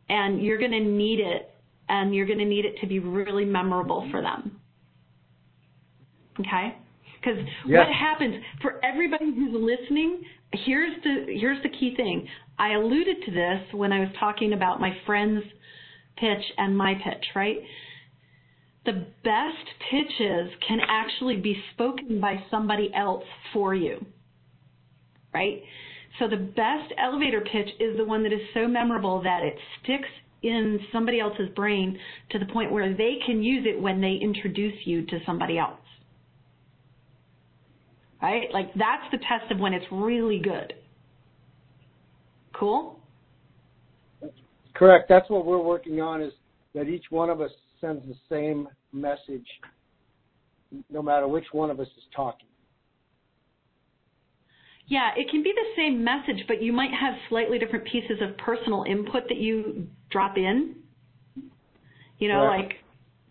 and 0.09 0.41
you're 0.43 0.59
going 0.59 0.71
to 0.71 0.81
need 0.81 1.19
it, 1.19 1.51
and 1.89 2.15
you're 2.15 2.27
going 2.27 2.39
to 2.39 2.45
need 2.45 2.65
it 2.65 2.77
to 2.81 2.87
be 2.87 3.01
really 3.01 3.45
memorable 3.45 4.09
for 4.13 4.23
them. 4.23 4.61
Okay. 6.39 6.77
Because 7.21 7.39
yes. 7.67 7.87
what 7.87 7.95
happens 7.95 8.43
for 8.63 8.85
everybody 8.85 9.27
who's 9.35 9.53
listening, 9.53 10.23
here's 10.53 11.03
the 11.03 11.27
here's 11.39 11.63
the 11.63 11.69
key 11.69 11.95
thing. 11.97 12.27
I 12.59 12.75
alluded 12.75 13.17
to 13.27 13.31
this 13.31 13.61
when 13.73 13.93
I 13.93 14.01
was 14.01 14.09
talking 14.19 14.53
about 14.53 14.81
my 14.81 14.97
friend's 15.07 15.45
pitch 16.17 16.45
and 16.57 16.77
my 16.77 16.95
pitch, 16.95 17.25
right? 17.35 17.59
the 18.89 19.07
best 19.23 19.69
pitches 19.91 20.51
can 20.67 20.79
actually 20.89 21.37
be 21.37 21.63
spoken 21.75 22.21
by 22.23 22.43
somebody 22.51 22.91
else 22.95 23.25
for 23.53 23.75
you, 23.75 24.03
right? 25.35 25.63
So 26.19 26.27
the 26.27 26.39
best 26.39 26.95
elevator 26.97 27.43
pitch 27.43 27.69
is 27.81 27.99
the 27.99 28.05
one 28.05 28.23
that 28.23 28.33
is 28.33 28.41
so 28.55 28.67
memorable 28.67 29.23
that 29.23 29.43
it 29.43 29.57
sticks 29.83 30.09
in 30.43 30.81
somebody 30.91 31.21
else's 31.21 31.51
brain 31.55 31.99
to 32.31 32.39
the 32.39 32.47
point 32.47 32.73
where 32.73 32.97
they 32.97 33.17
can 33.27 33.43
use 33.43 33.67
it 33.69 33.79
when 33.79 34.01
they 34.01 34.15
introduce 34.23 34.87
you 34.87 35.05
to 35.05 35.19
somebody 35.27 35.59
else. 35.59 35.81
Right? 38.21 38.49
Like 38.53 38.73
that's 38.75 39.05
the 39.13 39.19
test 39.19 39.51
of 39.51 39.59
when 39.59 39.73
it's 39.73 39.87
really 39.91 40.41
good. 40.41 40.75
Cool? 42.55 42.99
Correct. 44.75 45.09
That's 45.09 45.29
what 45.31 45.47
we're 45.47 45.63
working 45.63 46.01
on 46.01 46.23
is 46.23 46.33
that 46.75 46.89
each 46.89 47.05
one 47.11 47.31
of 47.31 47.41
us 47.41 47.51
sends 47.81 48.05
the 48.07 48.15
same 48.29 48.69
message 48.93 49.47
no 50.91 51.03
matter 51.03 51.27
which 51.27 51.47
one 51.53 51.71
of 51.71 51.81
us 51.81 51.87
is 51.97 52.05
talking. 52.15 52.47
Yeah, 54.87 55.11
it 55.17 55.31
can 55.31 55.43
be 55.43 55.53
the 55.55 55.67
same 55.77 56.03
message, 56.03 56.45
but 56.49 56.63
you 56.63 56.73
might 56.73 56.91
have 56.99 57.15
slightly 57.29 57.59
different 57.59 57.85
pieces 57.85 58.19
of 58.23 58.37
personal 58.39 58.85
input 58.85 59.25
that 59.29 59.37
you 59.37 59.87
drop 60.11 60.37
in. 60.37 60.77
You 62.19 62.29
know, 62.29 62.45
right. 62.45 62.63
like 62.63 62.73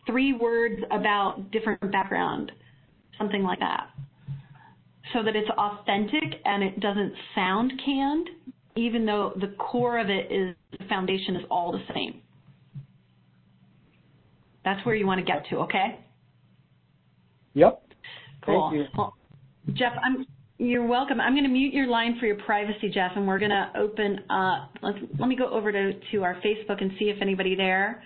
three 0.06 0.34
words 0.34 0.82
about 0.92 1.52
different 1.52 1.92
background, 1.92 2.52
something 3.18 3.44
like 3.44 3.60
that. 3.60 3.90
So 5.14 5.24
that 5.24 5.36
it's 5.36 5.50
authentic 5.50 6.42
and 6.46 6.64
it 6.64 6.80
doesn't 6.80 7.14
sound 7.34 7.74
canned, 7.84 8.30
even 8.76 9.06
though 9.06 9.34
the 9.40 9.56
core 9.58 10.00
of 10.00 10.10
it 10.10 10.32
is 10.32 10.56
the 10.78 10.86
foundation 10.86 11.36
is 11.36 11.44
all 11.50 11.72
the 11.72 11.84
same. 11.94 12.22
That's 14.66 14.86
where 14.86 14.96
you 14.96 15.08
want 15.08 15.20
to 15.20 15.26
get 15.26 15.48
to, 15.50 15.58
okay? 15.60 16.00
Yep. 17.54 17.84
Cool. 18.46 18.70
Thank 18.70 18.82
you. 18.82 18.88
Well, 18.98 19.16
Jeff, 19.74 19.94
I'm 20.04 20.26
you're 20.60 20.88
welcome. 20.88 21.22
I'm 21.22 21.34
going 21.34 21.44
to 21.44 21.50
mute 21.50 21.74
your 21.74 21.86
line 21.86 22.18
for 22.20 22.26
your 22.26 22.38
privacy, 22.38 22.90
Jeff, 22.90 23.12
and 23.16 23.28
we're 23.28 23.38
going 23.38 23.52
to 23.52 23.70
open 23.78 24.22
up. 24.32 24.72
Let's, 24.82 24.98
let 25.20 25.30
me 25.30 25.36
go 25.36 25.50
over 25.50 25.72
to, 25.72 25.94
to 26.12 26.24
our 26.24 26.36
Facebook 26.36 26.82
and 26.82 26.92
see 26.98 27.06
if 27.06 27.22
anybody 27.22 27.54
there 27.54 28.02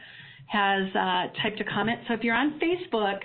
has 0.47 0.83
uh, 0.93 1.27
typed 1.41 1.61
a 1.61 1.63
comment. 1.63 1.99
So 2.09 2.13
if 2.13 2.23
you're 2.23 2.35
on 2.35 2.59
Facebook, 2.59 3.19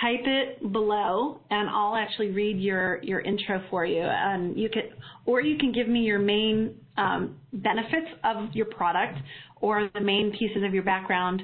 type 0.00 0.20
it 0.24 0.72
below, 0.72 1.40
and 1.50 1.68
I'll 1.68 1.96
actually 1.96 2.30
read 2.30 2.58
your 2.58 3.02
your 3.02 3.20
intro 3.20 3.62
for 3.70 3.84
you. 3.86 4.02
And 4.02 4.58
you 4.58 4.68
can, 4.68 4.82
or 5.24 5.40
you 5.40 5.58
can 5.58 5.72
give 5.72 5.88
me 5.88 6.00
your 6.00 6.18
main 6.18 6.76
um, 6.96 7.36
benefits 7.52 8.08
of 8.24 8.54
your 8.54 8.66
product 8.66 9.18
or 9.60 9.90
the 9.94 10.00
main 10.00 10.32
pieces 10.38 10.62
of 10.66 10.74
your 10.74 10.82
background 10.82 11.42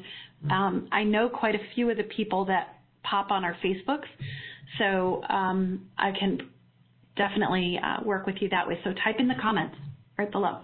um, 0.50 0.88
I 0.90 1.04
know 1.04 1.28
quite 1.28 1.54
a 1.54 1.60
few 1.74 1.90
of 1.90 1.96
the 1.96 2.04
people 2.04 2.44
that 2.46 2.78
pop 3.04 3.30
on 3.30 3.44
our 3.44 3.56
Facebooks, 3.64 4.08
so 4.78 5.22
um, 5.28 5.86
I 5.98 6.10
can 6.18 6.50
definitely 7.16 7.78
uh, 7.82 8.02
work 8.04 8.26
with 8.26 8.36
you 8.40 8.48
that 8.48 8.66
way. 8.66 8.78
So 8.84 8.92
type 9.04 9.16
in 9.18 9.28
the 9.28 9.34
comments 9.40 9.76
right 10.18 10.30
below. 10.30 10.60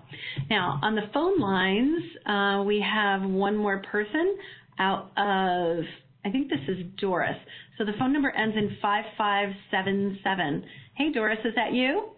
Now, 0.50 0.78
on 0.82 0.94
the 0.94 1.02
phone 1.12 1.38
lines, 1.38 2.02
uh, 2.26 2.64
we 2.64 2.80
have 2.80 3.22
one 3.22 3.56
more 3.56 3.82
person 3.90 4.36
out 4.78 5.10
of, 5.16 5.84
I 6.24 6.30
think 6.30 6.48
this 6.50 6.60
is 6.68 6.84
Doris. 7.00 7.36
So 7.76 7.84
the 7.84 7.92
phone 7.98 8.12
number 8.12 8.30
ends 8.30 8.56
in 8.56 8.76
5577. 8.82 10.64
Hey, 10.94 11.12
Doris, 11.12 11.38
is 11.44 11.54
that 11.54 11.72
you? 11.72 12.10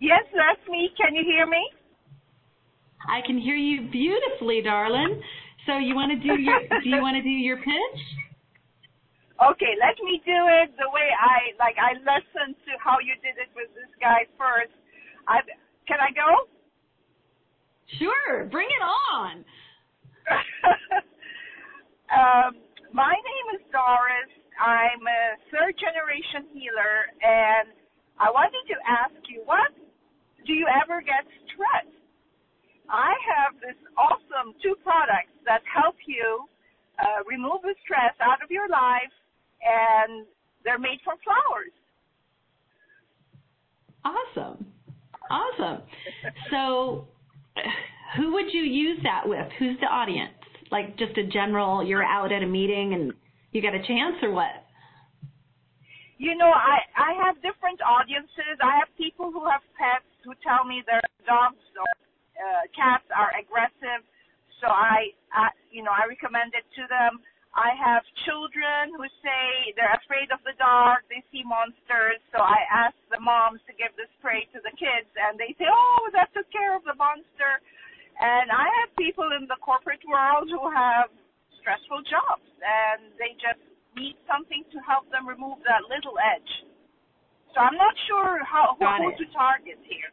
Yes, 0.00 0.24
that's 0.32 0.60
me. 0.68 0.90
Can 0.96 1.14
you 1.14 1.24
hear 1.24 1.46
me? 1.46 1.60
I 3.08 3.20
can 3.26 3.38
hear 3.38 3.56
you 3.56 3.88
beautifully, 3.90 4.60
darling. 4.62 5.20
So 5.66 5.78
you 5.78 5.94
want 5.94 6.12
to 6.12 6.18
do 6.18 6.40
your 6.40 6.60
do 6.82 6.88
you 6.88 7.00
want 7.00 7.16
to 7.16 7.22
do 7.22 7.28
your 7.28 7.56
pitch? 7.56 8.00
Okay, 9.40 9.72
let 9.80 9.96
me 10.04 10.20
do 10.24 10.36
it 10.60 10.76
the 10.76 10.88
way 10.92 11.08
I 11.16 11.56
like. 11.56 11.76
I 11.80 11.96
listened 11.96 12.56
to 12.68 12.72
how 12.76 13.00
you 13.00 13.14
did 13.24 13.40
it 13.40 13.48
with 13.56 13.72
this 13.72 13.88
guy 14.00 14.28
first. 14.36 14.72
I 15.28 15.40
can 15.88 15.96
I 16.00 16.12
go? 16.12 16.48
Sure, 17.98 18.44
bring 18.46 18.68
it 18.68 18.84
on. 19.12 19.44
um, 22.12 22.52
my 22.92 23.14
name 23.14 23.46
is 23.58 23.62
Doris. 23.70 24.32
I'm 24.58 25.02
a 25.06 25.22
third 25.50 25.74
generation 25.78 26.50
healer, 26.52 27.08
and 27.22 27.72
I 28.18 28.30
wanted 28.30 28.60
to 28.68 28.76
ask 28.84 29.16
you, 29.30 29.42
what 29.46 29.72
do 30.46 30.52
you 30.52 30.66
ever 30.68 31.00
get 31.00 31.24
stressed? 31.48 31.96
I 32.90 33.14
have 33.36 33.54
this 33.62 33.78
awesome 33.96 34.52
two 34.62 34.74
products 34.82 35.32
that 35.46 35.62
help 35.70 35.94
you 36.06 36.44
uh, 36.98 37.22
remove 37.26 37.62
the 37.62 37.74
stress 37.86 38.12
out 38.20 38.42
of 38.42 38.50
your 38.50 38.68
life, 38.68 39.14
and 39.62 40.26
they're 40.64 40.82
made 40.82 40.98
from 41.04 41.16
flowers. 41.22 41.74
Awesome. 44.04 44.66
Awesome. 45.30 45.82
So, 46.50 47.06
who 48.16 48.32
would 48.32 48.52
you 48.52 48.62
use 48.62 48.98
that 49.04 49.22
with? 49.28 49.46
Who's 49.58 49.78
the 49.78 49.86
audience? 49.86 50.39
Like 50.70 50.96
just 50.96 51.18
a 51.18 51.26
general, 51.26 51.84
you're 51.84 52.04
out 52.04 52.32
at 52.32 52.42
a 52.42 52.46
meeting 52.46 52.94
and 52.94 53.12
you 53.52 53.60
get 53.60 53.74
a 53.74 53.82
chance, 53.82 54.16
or 54.22 54.30
what? 54.30 54.54
You 56.18 56.36
know, 56.36 56.52
I 56.52 56.78
I 56.94 57.12
have 57.26 57.36
different 57.42 57.80
audiences. 57.82 58.60
I 58.62 58.78
have 58.78 58.88
people 58.96 59.32
who 59.32 59.48
have 59.48 59.62
pets 59.74 60.06
who 60.22 60.36
tell 60.44 60.64
me 60.64 60.82
their 60.86 61.02
dogs 61.26 61.58
or 61.74 61.90
uh, 62.40 62.64
cats 62.76 63.04
are 63.12 63.32
aggressive, 63.36 64.04
so 64.60 64.68
I, 64.68 65.12
I, 65.32 65.48
you 65.72 65.82
know, 65.82 65.92
I 65.92 66.08
recommend 66.08 66.52
it 66.56 66.64
to 66.76 66.84
them. 66.88 67.20
I 67.50 67.74
have 67.74 68.06
children 68.24 68.94
who 68.94 69.04
say 69.26 69.74
they're 69.74 69.98
afraid 69.98 70.30
of 70.30 70.38
the 70.46 70.54
dark, 70.54 71.02
they 71.10 71.18
see 71.34 71.42
monsters, 71.42 72.22
so 72.30 72.38
I 72.38 72.62
ask 72.70 72.94
the 73.10 73.18
moms 73.18 73.58
to 73.66 73.74
give 73.74 73.90
the 73.98 74.06
spray 74.16 74.46
to 74.54 74.62
the 74.62 74.70
kids, 74.78 75.10
and 75.18 75.34
they 75.34 75.50
say, 75.58 75.66
oh, 75.66 76.08
that 76.14 76.30
took 76.30 76.46
care 76.54 76.78
of 76.78 76.86
the 76.86 76.94
monster. 76.94 77.58
And 78.20 78.52
I 78.52 78.68
have 78.84 78.92
people 78.96 79.32
in 79.32 79.48
the 79.48 79.56
corporate 79.64 80.04
world 80.04 80.52
who 80.52 80.68
have 80.70 81.08
stressful 81.60 82.04
jobs, 82.04 82.44
and 82.60 83.16
they 83.16 83.32
just 83.40 83.60
need 83.96 84.16
something 84.28 84.64
to 84.72 84.78
help 84.84 85.10
them 85.10 85.26
remove 85.26 85.58
that 85.64 85.88
little 85.88 86.20
edge. 86.20 86.52
So 87.54 87.60
I'm 87.60 87.76
not 87.76 87.94
sure 88.06 88.44
how 88.44 88.76
who, 88.78 88.86
who 88.86 89.24
to 89.24 89.32
target 89.32 89.80
here. 89.88 90.12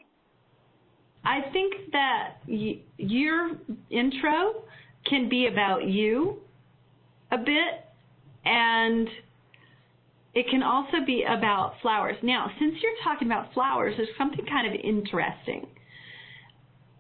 I 1.24 1.52
think 1.52 1.92
that 1.92 2.38
y- 2.48 2.80
your 2.98 3.52
intro 3.90 4.64
can 5.06 5.28
be 5.30 5.48
about 5.48 5.86
you 5.86 6.40
a 7.32 7.38
bit, 7.38 7.86
and 8.46 9.08
it 10.34 10.46
can 10.50 10.64
also 10.64 11.06
be 11.06 11.24
about 11.24 11.74
flowers. 11.82 12.16
Now, 12.24 12.50
since 12.58 12.76
you're 12.82 13.04
talking 13.04 13.28
about 13.28 13.54
flowers, 13.54 13.96
there's 13.98 14.10
something 14.18 14.46
kind 14.46 14.66
of 14.66 14.74
interesting. 14.74 15.68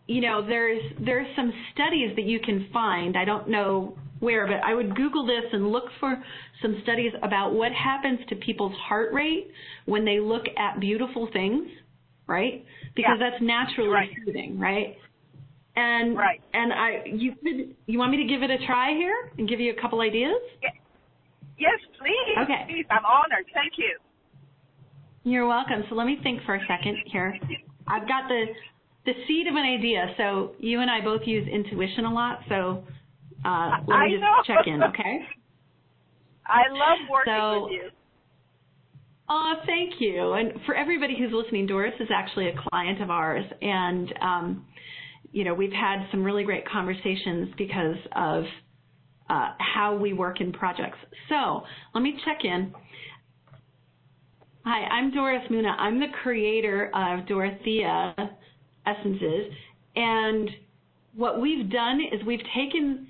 You 0.07 0.21
know, 0.21 0.45
there's 0.45 0.81
there's 1.03 1.27
some 1.35 1.51
studies 1.73 2.15
that 2.15 2.25
you 2.25 2.39
can 2.39 2.69
find. 2.71 3.17
I 3.17 3.25
don't 3.25 3.49
know 3.49 3.97
where, 4.19 4.47
but 4.47 4.63
I 4.65 4.73
would 4.73 4.95
Google 4.95 5.25
this 5.25 5.43
and 5.51 5.71
look 5.71 5.85
for 5.99 6.21
some 6.61 6.79
studies 6.83 7.11
about 7.21 7.53
what 7.53 7.71
happens 7.71 8.19
to 8.29 8.35
people's 8.35 8.75
heart 8.77 9.13
rate 9.13 9.51
when 9.85 10.05
they 10.05 10.19
look 10.19 10.43
at 10.57 10.79
beautiful 10.79 11.29
things 11.31 11.67
right? 12.27 12.63
Because 12.95 13.17
yeah. 13.19 13.29
that's 13.29 13.41
naturally 13.41 13.89
right. 13.89 14.09
soothing, 14.25 14.59
right? 14.59 14.97
And 15.75 16.17
right. 16.17 16.41
and 16.53 16.73
I 16.73 17.03
you 17.05 17.33
could 17.43 17.75
you 17.85 17.99
want 17.99 18.11
me 18.11 18.17
to 18.17 18.25
give 18.25 18.43
it 18.43 18.51
a 18.51 18.65
try 18.65 18.93
here 18.93 19.31
and 19.37 19.47
give 19.47 19.59
you 19.59 19.73
a 19.77 19.81
couple 19.81 20.01
ideas? 20.01 20.35
Yes, 21.57 21.79
please. 21.99 22.43
Okay. 22.43 22.65
Please, 22.67 22.85
I'm 22.89 23.05
honored. 23.05 23.45
Thank 23.53 23.73
you. 23.77 23.97
You're 25.23 25.47
welcome. 25.47 25.83
So 25.89 25.95
let 25.95 26.05
me 26.05 26.17
think 26.23 26.41
for 26.45 26.55
a 26.55 26.61
second 26.67 26.97
here. 27.05 27.37
I've 27.87 28.07
got 28.07 28.27
the 28.27 28.45
the 29.07 29.13
seed 29.25 29.47
of 29.47 29.55
an 29.55 29.63
idea. 29.63 30.13
So 30.17 30.51
you 30.59 30.81
and 30.81 30.91
I 30.91 31.01
both 31.01 31.21
use 31.25 31.47
intuition 31.47 32.05
a 32.05 32.13
lot. 32.13 32.41
So 32.49 32.83
uh, 33.43 33.71
let 33.87 33.99
me 34.01 34.19
just 34.19 34.45
check 34.45 34.67
in, 34.67 34.83
okay? 34.83 35.21
I 36.45 36.69
love 36.69 37.09
working 37.09 37.33
so, 37.33 37.63
with 37.63 37.71
you. 37.71 37.89
Oh, 39.29 39.53
thank 39.65 39.93
you. 39.99 40.33
And 40.33 40.53
for 40.65 40.75
everybody 40.75 41.17
who's 41.17 41.31
listening, 41.33 41.67
Doris 41.67 41.93
is 41.99 42.09
actually 42.13 42.49
a 42.49 42.55
client 42.69 43.01
of 43.01 43.09
ours, 43.09 43.43
and 43.61 44.13
um, 44.21 44.65
you 45.33 45.43
know 45.43 45.53
we've 45.53 45.73
had 45.73 46.07
some 46.11 46.23
really 46.23 46.45
great 46.45 46.65
conversations 46.65 47.49
because 47.57 47.97
of 48.15 48.45
uh, 49.29 49.49
how 49.59 49.97
we 49.97 50.13
work 50.13 50.39
in 50.39 50.53
projects. 50.53 50.97
So 51.27 51.63
let 51.93 52.01
me 52.01 52.17
check 52.23 52.45
in. 52.45 52.73
Hi, 54.63 54.85
I'm 54.85 55.11
Doris 55.11 55.43
Muna. 55.51 55.75
I'm 55.77 55.99
the 55.99 56.07
creator 56.23 56.89
of 56.95 57.27
Dorothea 57.27 58.15
Essences, 58.87 59.53
and 59.95 60.49
what 61.15 61.41
we've 61.41 61.69
done 61.69 61.99
is 61.99 62.25
we've 62.25 62.39
taken 62.55 63.07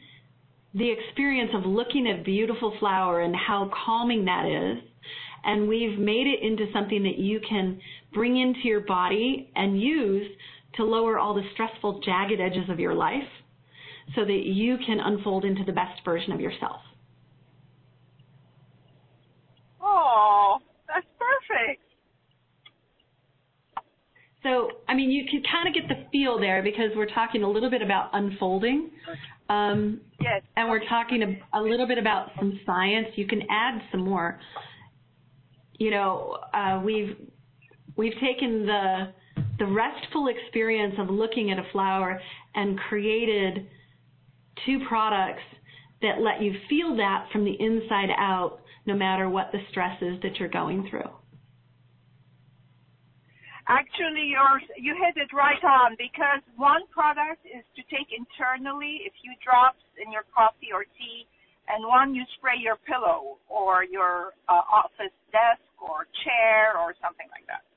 the 0.74 0.90
experience 0.90 1.52
of 1.54 1.66
looking 1.66 2.08
at 2.08 2.26
beautiful 2.26 2.76
flower 2.80 3.22
and 3.22 3.36
how 3.36 3.70
calming 3.86 4.26
that 4.26 4.46
is 4.46 4.84
and 5.48 5.68
we've 5.68 5.98
made 5.98 6.28
it 6.28 6.44
into 6.44 6.66
something 6.74 7.04
that 7.04 7.18
you 7.18 7.40
can 7.48 7.80
bring 8.14 8.38
into 8.38 8.60
your 8.64 8.82
body 8.82 9.50
and 9.56 9.82
use 9.82 10.28
to 10.76 10.84
lower 10.84 11.18
all 11.18 11.34
the 11.34 11.44
stressful, 11.54 12.02
jagged 12.02 12.40
edges 12.40 12.70
of 12.70 12.80
your 12.80 12.94
life 12.94 13.24
so 14.16 14.26
that 14.26 14.44
you 14.46 14.78
can 14.86 15.00
unfold 15.00 15.46
into 15.46 15.64
the 15.64 15.72
best 15.72 16.04
version 16.04 16.34
of 16.34 16.40
yourself. 16.40 16.82
Oh, 19.82 20.58
that's 20.88 21.08
perfect. 21.18 21.82
So, 24.44 24.70
I 24.88 24.94
mean, 24.94 25.10
you 25.10 25.26
can 25.30 25.42
kind 25.52 25.68
of 25.68 25.74
get 25.74 25.88
the 25.88 26.06
feel 26.12 26.40
there 26.40 26.62
because 26.62 26.92
we're 26.96 27.10
talking 27.14 27.44
a 27.44 27.50
little 27.50 27.70
bit 27.70 27.82
about 27.82 28.12
unfolding. 28.14 28.92
Um, 29.50 30.02
yes. 30.22 30.42
And 30.56 30.70
we're 30.70 30.88
talking 30.88 31.24
a, 31.24 31.58
a 31.60 31.62
little 31.62 31.88
bit 31.88 31.98
about 31.98 32.32
some 32.38 32.60
science. 32.66 33.08
You 33.16 33.28
can 33.28 33.42
add 33.50 33.82
some 33.92 34.02
more 34.02 34.40
you 35.78 35.92
know, 35.92 36.38
uh, 36.54 36.82
we've 36.84 37.16
we've 37.96 38.14
taken 38.22 38.66
the 38.66 39.14
the 39.60 39.66
restful 39.66 40.28
experience 40.28 40.96
of 41.00 41.10
looking 41.10 41.52
at 41.52 41.60
a 41.60 41.66
flower 41.72 42.20
and 42.56 42.80
created 42.80 43.68
two 44.66 44.80
products 44.88 45.42
that 46.02 46.20
let 46.20 46.42
you 46.42 46.54
feel 46.70 46.96
that 46.96 47.28
from 47.32 47.44
the 47.44 47.56
inside 47.60 48.10
out, 48.18 48.60
no 48.86 48.96
matter 48.96 49.30
what 49.30 49.52
the 49.52 49.60
stress 49.72 50.00
is 50.02 50.20
that 50.22 50.36
you're 50.38 50.50
going 50.50 50.88
through. 50.90 51.10
Actually, 53.68 54.32
yours 54.32 54.64
you 54.80 54.96
hit 54.96 55.20
it 55.20 55.28
right 55.36 55.62
on 55.64 55.92
because 56.00 56.40
one 56.56 56.88
product 56.88 57.44
is 57.44 57.68
to 57.76 57.84
take 57.92 58.08
internally 58.16 59.04
a 59.04 59.12
few 59.20 59.36
drops 59.44 59.84
in 60.00 60.12
your 60.12 60.24
coffee 60.32 60.72
or 60.72 60.88
tea, 60.96 61.28
and 61.68 61.84
one 61.84 62.16
you 62.16 62.24
spray 62.40 62.56
your 62.56 62.80
pillow 62.88 63.38
or 63.50 63.84
your 63.84 64.32
uh, 64.48 64.64
office 64.72 65.12
desk 65.36 65.60
or 65.84 66.08
chair 66.24 66.80
or 66.80 66.96
something 67.04 67.28
like 67.28 67.44
that. 67.48 67.68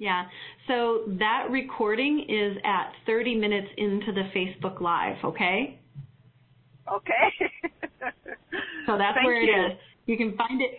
Yeah. 0.00 0.24
So 0.66 1.04
that 1.20 1.46
recording 1.50 2.24
is 2.26 2.56
at 2.64 2.92
30 3.06 3.36
minutes 3.36 3.68
into 3.76 4.12
the 4.12 4.30
Facebook 4.34 4.80
Live, 4.80 5.22
okay? 5.24 5.78
Okay. 6.90 7.28
so 8.86 8.98
that's 8.98 9.14
Thank 9.14 9.26
where 9.26 9.42
you. 9.42 9.52
it 9.52 9.72
is. 9.72 9.78
You 10.06 10.16
can 10.16 10.36
find 10.36 10.60
it. 10.60 10.72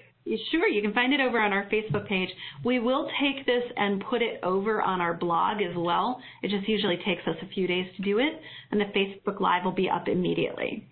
Sure, 0.51 0.67
you 0.67 0.81
can 0.81 0.93
find 0.93 1.13
it 1.13 1.19
over 1.19 1.41
on 1.41 1.51
our 1.51 1.65
Facebook 1.65 2.07
page. 2.07 2.29
We 2.63 2.79
will 2.79 3.09
take 3.19 3.45
this 3.45 3.63
and 3.75 4.03
put 4.09 4.21
it 4.21 4.39
over 4.43 4.81
on 4.81 5.01
our 5.01 5.15
blog 5.15 5.61
as 5.61 5.75
well. 5.75 6.21
It 6.43 6.51
just 6.51 6.69
usually 6.69 6.97
takes 6.97 7.25
us 7.27 7.35
a 7.41 7.47
few 7.47 7.67
days 7.67 7.87
to 7.97 8.03
do 8.03 8.19
it, 8.19 8.39
and 8.71 8.79
the 8.79 8.85
Facebook 8.85 9.39
Live 9.39 9.63
will 9.65 9.71
be 9.71 9.89
up 9.89 10.07
immediately. 10.07 10.87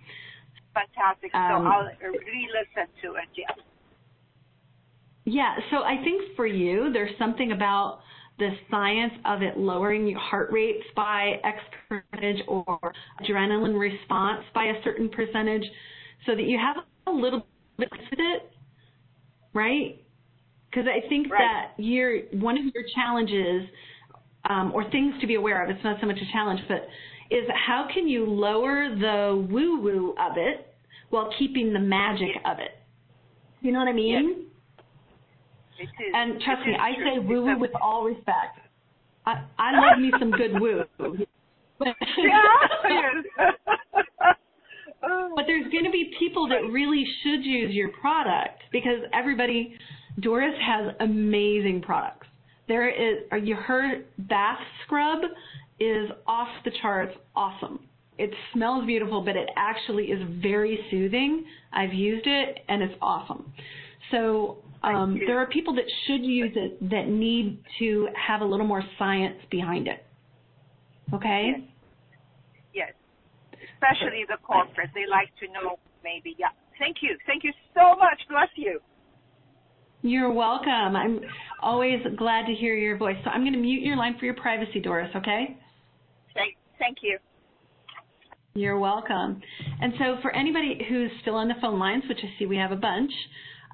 Fantastic. 0.74 1.34
Um, 1.36 1.50
so 1.50 1.68
I'll 1.68 1.86
re-listen 2.02 2.90
to 3.04 3.16
it. 3.16 3.30
Yeah. 3.36 3.46
Yeah, 5.26 5.56
so 5.70 5.84
I 5.84 6.02
think 6.04 6.36
for 6.36 6.48
you, 6.48 6.92
there's 6.92 7.16
something 7.20 7.52
about 7.52 8.00
the 8.40 8.50
science 8.72 9.14
of 9.26 9.42
it 9.44 9.58
lowering 9.58 10.08
your 10.08 10.20
heart 10.20 10.50
rates 10.52 10.84
by 10.96 11.34
X 11.44 11.60
percentage 11.88 12.42
or 12.48 12.80
adrenaline 13.22 13.78
response 13.78 14.44
by 14.56 14.66
a 14.66 14.84
certain 14.84 15.10
percentage 15.10 15.64
so 16.26 16.36
that 16.36 16.44
you 16.44 16.58
have 16.58 16.78
a 17.06 17.12
little 17.12 17.46
bit 17.78 17.90
with 17.92 18.20
it, 18.20 18.52
right? 19.54 20.02
Because 20.70 20.88
I 20.88 21.08
think 21.08 21.32
Right. 21.32 21.40
that 21.40 21.74
you're, 21.78 22.22
one 22.34 22.58
of 22.58 22.66
your 22.74 22.84
challenges, 22.96 23.68
um, 24.46 24.72
or 24.74 24.90
things 24.90 25.20
to 25.22 25.28
be 25.28 25.36
aware 25.36 25.64
of, 25.64 25.70
it's 25.70 25.84
not 25.84 26.00
so 26.00 26.08
much 26.08 26.18
a 26.22 26.32
challenge, 26.32 26.62
but 26.68 26.88
is 27.30 27.48
how 27.68 27.88
can 27.94 28.08
you 28.08 28.26
lower 28.26 28.90
the 28.90 29.48
woo 29.50 29.80
woo 29.82 30.16
of 30.20 30.38
it 30.38 30.74
while 31.10 31.32
keeping 31.38 31.74
the 31.74 31.80
magic 31.80 32.36
of 32.46 32.60
it? 32.60 32.78
You 33.62 33.72
know 33.72 33.80
what 33.80 33.88
I 33.88 33.94
mean? 33.94 34.46
Is. 35.80 35.88
And 36.14 36.42
trust 36.42 36.66
me, 36.66 36.74
is 36.74 36.80
I 36.80 36.94
say 37.04 37.20
woo 37.20 37.46
woo 37.46 37.58
with 37.58 37.72
all 37.82 38.04
respect. 38.06 38.60
I, 39.26 39.44
I 39.58 39.72
love 39.90 40.00
me 40.00 40.12
some 40.20 40.32
good 40.32 40.60
woo. 40.60 40.84
Yeah. 42.90 43.22
But 45.36 45.46
there's 45.48 45.72
going 45.72 45.86
to 45.86 45.92
be 45.92 46.12
people 46.20 46.48
that 46.50 46.62
really 46.72 47.06
should 47.24 47.44
use 47.44 47.74
your 47.74 47.90
product 47.90 48.62
because 48.72 49.00
everybody, 49.14 49.76
Doris 50.20 50.56
has 50.66 50.94
amazing 51.00 51.82
products. 51.82 52.28
There 52.68 52.90
is, 52.90 53.24
are 53.32 53.38
you 53.38 53.56
heard 53.56 54.06
bath 54.18 54.60
scrub 54.86 55.22
is 55.80 56.10
off 56.28 56.50
the 56.66 56.72
charts 56.82 57.16
awesome. 57.36 57.80
It 58.18 58.32
smells 58.54 58.86
beautiful, 58.86 59.22
but 59.22 59.36
it 59.36 59.50
actually 59.56 60.06
is 60.06 60.20
very 60.42 60.80
soothing. 60.92 61.46
I've 61.72 61.94
used 61.94 62.28
it 62.28 62.60
and 62.68 62.84
it's 62.84 62.94
awesome. 63.02 63.52
So 64.12 64.58
um, 64.84 65.20
there 65.26 65.40
are 65.40 65.48
people 65.48 65.74
that 65.76 65.86
should 66.06 66.24
use 66.24 66.52
it 66.56 66.90
that 66.90 67.08
need 67.08 67.60
to 67.80 68.10
have 68.28 68.42
a 68.42 68.46
little 68.46 68.68
more 68.68 68.84
science 68.98 69.38
behind 69.50 69.88
it. 69.88 70.06
Okay? 71.14 71.68
Especially 73.80 74.26
the 74.28 74.38
corporate. 74.44 74.90
They 74.94 75.08
like 75.10 75.32
to 75.40 75.48
know 75.48 75.80
maybe. 76.04 76.36
Yeah. 76.38 76.52
Thank 76.78 76.98
you. 77.02 77.18
Thank 77.26 77.44
you 77.44 77.54
so 77.74 77.96
much. 77.96 78.20
Bless 78.30 78.50
you. 78.56 78.80
You're 80.02 80.32
welcome. 80.32 80.96
I'm 80.96 81.20
always 81.62 82.00
glad 82.18 82.46
to 82.48 82.54
hear 82.54 82.74
your 82.74 82.98
voice. 82.98 83.18
So 83.24 83.30
I'm 83.30 83.42
going 83.42 83.54
to 83.54 83.60
mute 83.60 83.84
your 83.84 83.98
line 83.98 84.16
for 84.18 84.26
your 84.26 84.36
privacy, 84.36 84.80
Doris, 84.80 85.10
okay? 85.14 85.58
Thank, 86.34 86.56
thank 86.78 86.98
you. 87.02 87.18
You're 88.54 88.80
welcome. 88.80 89.42
And 89.82 89.94
so 90.00 90.18
for 90.22 90.34
anybody 90.34 90.86
who's 90.88 91.12
still 91.22 91.36
on 91.36 91.50
the 91.50 91.56
phone 91.62 91.80
lines, 91.80 92.04
which 92.08 92.20
I 92.24 92.40
see 92.40 92.46
we 92.46 92.56
have 92.56 92.72
a 92.72 92.78
bunch, 92.78 93.12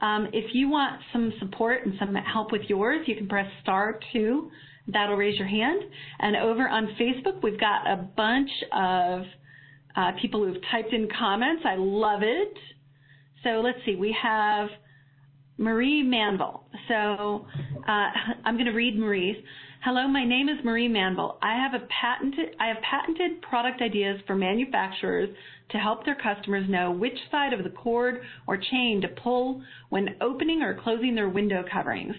um, 0.01 0.27
if 0.33 0.45
you 0.53 0.67
want 0.67 0.99
some 1.13 1.31
support 1.39 1.85
and 1.85 1.93
some 1.99 2.15
help 2.15 2.51
with 2.51 2.63
yours, 2.67 3.07
you 3.07 3.15
can 3.15 3.27
press 3.27 3.47
star 3.61 3.99
two. 4.11 4.49
That'll 4.87 5.15
raise 5.15 5.37
your 5.37 5.47
hand. 5.47 5.81
And 6.19 6.35
over 6.35 6.67
on 6.67 6.95
Facebook, 6.99 7.41
we've 7.41 7.59
got 7.59 7.87
a 7.87 7.97
bunch 7.97 8.49
of 8.73 9.21
uh, 9.95 10.11
people 10.21 10.43
who've 10.45 10.61
typed 10.71 10.93
in 10.93 11.07
comments. 11.17 11.63
I 11.65 11.75
love 11.77 12.21
it. 12.23 12.53
So 13.43 13.61
let's 13.63 13.77
see. 13.85 13.95
We 13.95 14.15
have 14.21 14.69
Marie 15.57 16.03
Manville. 16.03 16.65
So 16.87 17.45
uh, 17.87 18.09
I'm 18.43 18.55
going 18.55 18.65
to 18.65 18.71
read 18.71 18.97
Marie's. 18.97 19.37
Hello, 19.83 20.07
my 20.07 20.25
name 20.25 20.49
is 20.49 20.57
Marie 20.65 20.87
Manville. 20.87 21.37
I 21.43 21.55
have 21.55 21.79
a 21.79 21.85
patented 22.01 22.55
I 22.59 22.67
have 22.69 22.77
patented 22.81 23.41
product 23.43 23.81
ideas 23.81 24.19
for 24.25 24.35
manufacturers 24.35 25.29
to 25.69 25.77
help 25.77 26.05
their 26.05 26.15
customers 26.15 26.67
know 26.67 26.91
which 26.91 27.17
side 27.29 27.53
of 27.53 27.63
the 27.63 27.69
cord 27.69 28.21
or 28.47 28.57
chain 28.57 28.99
to 29.01 29.07
pull 29.07 29.61
when 29.89 30.15
opening 30.21 30.63
or 30.63 30.79
closing 30.81 31.13
their 31.13 31.29
window 31.29 31.63
coverings. 31.71 32.15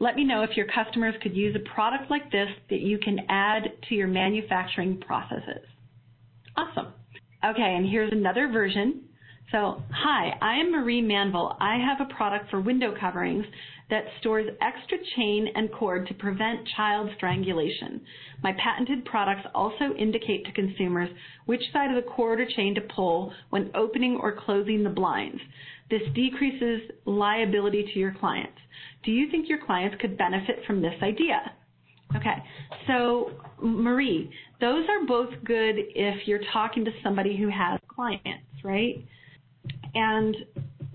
Let 0.00 0.16
me 0.16 0.24
know 0.24 0.42
if 0.42 0.56
your 0.56 0.66
customers 0.66 1.14
could 1.22 1.36
use 1.36 1.54
a 1.54 1.72
product 1.72 2.10
like 2.10 2.32
this 2.32 2.48
that 2.70 2.80
you 2.80 2.98
can 2.98 3.20
add 3.28 3.62
to 3.88 3.94
your 3.94 4.08
manufacturing 4.08 5.00
processes. 5.00 5.64
Awesome. 6.56 6.92
Okay, 7.44 7.74
and 7.76 7.86
here's 7.86 8.10
another 8.10 8.48
version. 8.48 9.02
So, 9.52 9.82
hi, 9.92 10.34
I 10.40 10.54
am 10.54 10.72
Marie 10.72 11.02
Manville. 11.02 11.58
I 11.60 11.76
have 11.76 12.00
a 12.00 12.14
product 12.14 12.48
for 12.48 12.58
window 12.58 12.94
coverings 12.98 13.44
that 13.90 14.04
stores 14.20 14.48
extra 14.62 14.96
chain 15.14 15.48
and 15.54 15.70
cord 15.70 16.06
to 16.06 16.14
prevent 16.14 16.66
child 16.74 17.10
strangulation. 17.16 18.00
My 18.42 18.52
patented 18.52 19.04
products 19.04 19.46
also 19.54 19.92
indicate 19.98 20.46
to 20.46 20.52
consumers 20.52 21.10
which 21.44 21.60
side 21.70 21.90
of 21.90 22.02
the 22.02 22.10
cord 22.10 22.40
or 22.40 22.46
chain 22.46 22.74
to 22.76 22.80
pull 22.80 23.30
when 23.50 23.70
opening 23.74 24.16
or 24.22 24.32
closing 24.32 24.82
the 24.82 24.88
blinds. 24.88 25.40
This 25.90 26.02
decreases 26.14 26.80
liability 27.04 27.90
to 27.92 27.98
your 27.98 28.14
clients. 28.18 28.58
Do 29.04 29.10
you 29.10 29.30
think 29.30 29.50
your 29.50 29.64
clients 29.66 29.96
could 30.00 30.16
benefit 30.16 30.60
from 30.66 30.80
this 30.80 30.94
idea? 31.02 31.52
Okay, 32.16 32.36
so 32.86 33.30
Marie, 33.60 34.30
those 34.60 34.84
are 34.88 35.06
both 35.06 35.30
good 35.44 35.74
if 35.94 36.26
you're 36.28 36.42
talking 36.52 36.84
to 36.84 36.90
somebody 37.02 37.36
who 37.36 37.48
has 37.48 37.80
clients, 37.88 38.46
right? 38.62 39.04
And 39.94 40.36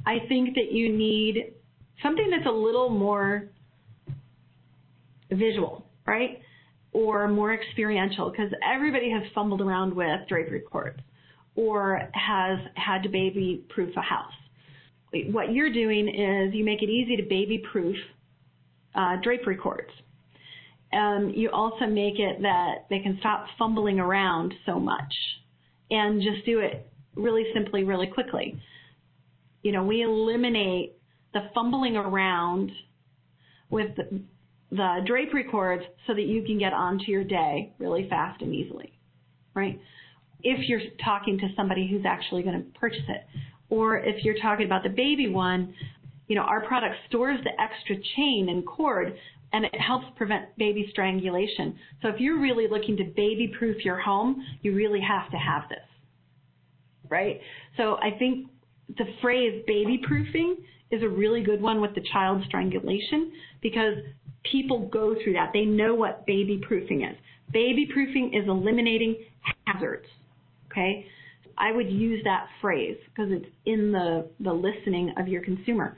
I 0.05 0.19
think 0.27 0.55
that 0.55 0.71
you 0.71 0.95
need 0.95 1.53
something 2.01 2.29
that's 2.29 2.47
a 2.47 2.51
little 2.51 2.89
more 2.89 3.49
visual, 5.31 5.85
right? 6.05 6.39
Or 6.93 7.27
more 7.27 7.53
experiential, 7.53 8.31
because 8.31 8.51
everybody 8.65 9.11
has 9.11 9.23
fumbled 9.35 9.61
around 9.61 9.93
with 9.93 10.27
drapery 10.27 10.61
cords 10.61 10.99
or 11.55 12.01
has 12.13 12.59
had 12.75 13.03
to 13.03 13.09
baby 13.09 13.65
proof 13.69 13.95
a 13.97 14.01
house 14.01 14.31
what 15.31 15.51
you're 15.51 15.71
doing 15.71 16.07
is 16.07 16.53
you 16.53 16.63
make 16.63 16.81
it 16.81 16.89
easy 16.89 17.15
to 17.17 17.23
baby 17.23 17.63
proof 17.71 17.95
uh, 18.95 19.15
drapery 19.23 19.55
cords. 19.55 19.89
Um, 20.91 21.31
you 21.35 21.49
also 21.51 21.85
make 21.85 22.17
it 22.17 22.41
that 22.41 22.85
they 22.89 22.99
can 22.99 23.17
stop 23.19 23.45
fumbling 23.57 23.99
around 23.99 24.53
so 24.65 24.79
much 24.79 25.13
and 25.91 26.21
just 26.21 26.45
do 26.45 26.59
it 26.59 26.87
really 27.15 27.45
simply, 27.53 27.83
really 27.83 28.07
quickly. 28.07 28.59
You 29.61 29.71
know, 29.71 29.83
we 29.83 30.01
eliminate 30.01 30.97
the 31.33 31.49
fumbling 31.53 31.95
around 31.95 32.71
with 33.69 33.95
the, 33.97 34.21
the 34.71 34.99
drapery 35.05 35.43
cords 35.43 35.83
so 36.07 36.13
that 36.13 36.23
you 36.23 36.43
can 36.43 36.57
get 36.57 36.73
onto 36.73 37.05
your 37.11 37.23
day 37.23 37.73
really 37.77 38.07
fast 38.09 38.41
and 38.41 38.53
easily, 38.53 38.93
right? 39.53 39.79
If 40.41 40.67
you're 40.67 40.81
talking 41.03 41.37
to 41.39 41.49
somebody 41.55 41.87
who's 41.87 42.05
actually 42.05 42.43
going 42.43 42.63
to 42.63 42.79
purchase 42.79 43.03
it. 43.07 43.25
Or 43.69 43.99
if 43.99 44.23
you're 44.23 44.39
talking 44.41 44.65
about 44.65 44.83
the 44.83 44.89
baby 44.89 45.29
one, 45.29 45.75
you 46.27 46.35
know, 46.35 46.41
our 46.41 46.61
product 46.65 46.95
stores 47.07 47.39
the 47.43 47.51
extra 47.61 47.95
chain 48.15 48.47
and 48.49 48.65
cord 48.65 49.15
and 49.53 49.65
it 49.65 49.79
helps 49.79 50.05
prevent 50.15 50.55
baby 50.57 50.87
strangulation. 50.91 51.77
So 52.01 52.09
if 52.09 52.19
you're 52.19 52.39
really 52.39 52.67
looking 52.67 52.95
to 52.97 53.03
baby 53.03 53.51
proof 53.57 53.83
your 53.83 53.99
home, 53.99 54.45
you 54.61 54.75
really 54.75 55.01
have 55.01 55.29
to 55.31 55.37
have 55.37 55.63
this. 55.69 55.79
Right? 57.09 57.41
So 57.77 57.95
I 57.95 58.11
think 58.17 58.47
the 58.97 59.05
phrase 59.21 59.63
baby 59.65 59.99
proofing 60.03 60.57
is 60.91 61.03
a 61.03 61.07
really 61.07 61.41
good 61.41 61.61
one 61.61 61.81
with 61.81 61.93
the 61.95 62.01
child 62.11 62.43
strangulation 62.47 63.31
because 63.61 63.95
people 64.43 64.87
go 64.87 65.15
through 65.23 65.33
that. 65.33 65.51
They 65.53 65.65
know 65.65 65.93
what 65.95 66.25
baby 66.25 66.59
proofing 66.61 67.03
is. 67.03 67.15
Baby 67.51 67.87
proofing 67.91 68.33
is 68.33 68.47
eliminating 68.47 69.15
hazards. 69.65 70.05
Okay? 70.71 71.05
I 71.57 71.71
would 71.71 71.89
use 71.89 72.23
that 72.23 72.47
phrase 72.61 72.97
because 73.07 73.31
it's 73.31 73.45
in 73.65 73.91
the, 73.91 74.27
the 74.39 74.53
listening 74.53 75.13
of 75.17 75.27
your 75.27 75.43
consumer. 75.43 75.97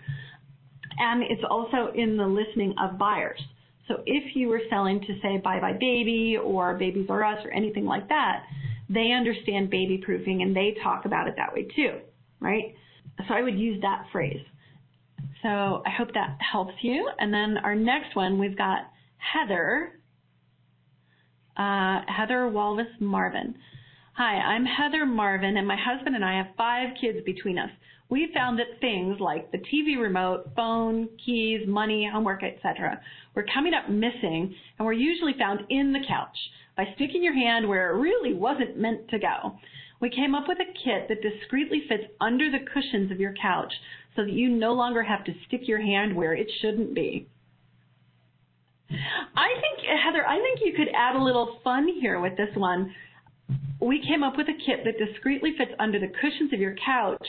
And 1.02 1.24
it's 1.24 1.42
also 1.50 1.92
in 1.96 2.16
the 2.16 2.28
listening 2.28 2.76
of 2.80 3.00
buyers. 3.00 3.42
So 3.88 4.04
if 4.06 4.36
you 4.36 4.50
were 4.50 4.62
selling 4.70 5.02
to 5.02 5.20
say 5.22 5.38
Buy 5.44 5.60
Buy 5.60 5.74
Baby 5.74 6.38
or 6.42 6.76
Babies 6.76 7.08
R 7.10 7.24
Us 7.26 7.44
or 7.44 7.52
anything 7.52 7.86
like 7.86 8.08
that, 8.10 8.44
they 8.88 9.12
understand 9.12 9.72
baby 9.72 9.98
proofing 9.98 10.44
and 10.44 10.56
they 10.56 10.78
talk 10.84 11.06
about 11.06 11.28
it 11.28 11.34
that 11.38 11.54
way 11.54 11.68
too, 11.76 12.00
right? 12.40 12.76
So 13.28 13.34
I 13.34 13.42
would 13.42 13.58
use 13.58 13.82
that 13.82 14.06
phrase. 14.12 14.46
So 15.42 15.82
I 15.86 15.90
hope 15.90 16.14
that 16.14 16.38
helps 16.40 16.76
you. 16.84 17.10
And 17.18 17.34
then 17.34 17.58
our 17.64 17.74
next 17.74 18.16
one, 18.16 18.38
we've 18.38 18.58
got 18.58 18.82
Heather, 19.18 20.00
uh, 21.58 22.02
Heather 22.08 22.52
Walvis 22.54 23.00
Marvin. 23.00 23.56
Hi, 24.14 24.36
I'm 24.36 24.66
Heather 24.66 25.08
Marvin, 25.08 25.58
and 25.58 25.68
my 25.68 25.78
husband 25.78 26.16
and 26.16 26.24
I 26.24 26.38
have 26.38 26.48
five 26.56 26.90
kids 27.00 27.20
between 27.26 27.58
us. 27.58 27.72
We 28.12 28.30
found 28.34 28.60
that 28.60 28.82
things 28.82 29.22
like 29.22 29.52
the 29.52 29.58
TV 29.58 29.98
remote, 29.98 30.52
phone, 30.54 31.08
keys, 31.26 31.62
money, 31.66 32.10
homework, 32.12 32.44
etc., 32.44 33.00
were 33.34 33.46
coming 33.54 33.74
up 33.74 33.90
missing 33.90 34.54
and 34.78 34.86
were 34.86 34.92
usually 34.92 35.34
found 35.40 35.62
in 35.70 35.94
the 35.94 36.06
couch 36.06 36.38
by 36.76 36.88
sticking 36.96 37.24
your 37.24 37.34
hand 37.34 37.70
where 37.70 37.90
it 37.90 38.02
really 38.02 38.34
wasn't 38.34 38.78
meant 38.78 39.08
to 39.12 39.18
go. 39.18 39.56
We 40.02 40.10
came 40.10 40.36
up 40.36 40.50
with 40.50 40.58
a 40.60 40.74
kit 40.84 41.08
that 41.08 41.22
discreetly 41.22 41.84
fits 41.88 42.04
under 42.20 42.52
the 42.52 42.66
cushions 42.74 43.12
of 43.12 43.20
your 43.22 43.34
couch 43.42 43.72
so 44.18 44.24
that 44.24 44.34
you 44.34 44.50
no 44.50 44.74
longer 44.74 45.04
have 45.04 45.24
to 45.24 45.34
stick 45.48 45.62
your 45.64 45.82
hand 45.82 46.14
where 46.14 46.34
it 46.34 46.52
shouldn't 46.60 46.94
be. 46.94 47.30
I 48.90 49.48
think, 49.62 49.88
Heather, 50.04 50.28
I 50.28 50.38
think 50.38 50.60
you 50.66 50.74
could 50.74 50.94
add 50.94 51.16
a 51.16 51.24
little 51.24 51.60
fun 51.64 51.88
here 52.02 52.20
with 52.20 52.36
this 52.36 52.54
one 52.56 52.94
we 53.80 54.00
came 54.06 54.22
up 54.22 54.38
with 54.38 54.48
a 54.48 54.64
kit 54.66 54.86
that 54.86 55.04
discreetly 55.04 55.56
fits 55.58 55.72
under 55.80 56.00
the 56.00 56.12
cushions 56.22 56.54
of 56.54 56.60
your 56.60 56.76
couch 56.86 57.26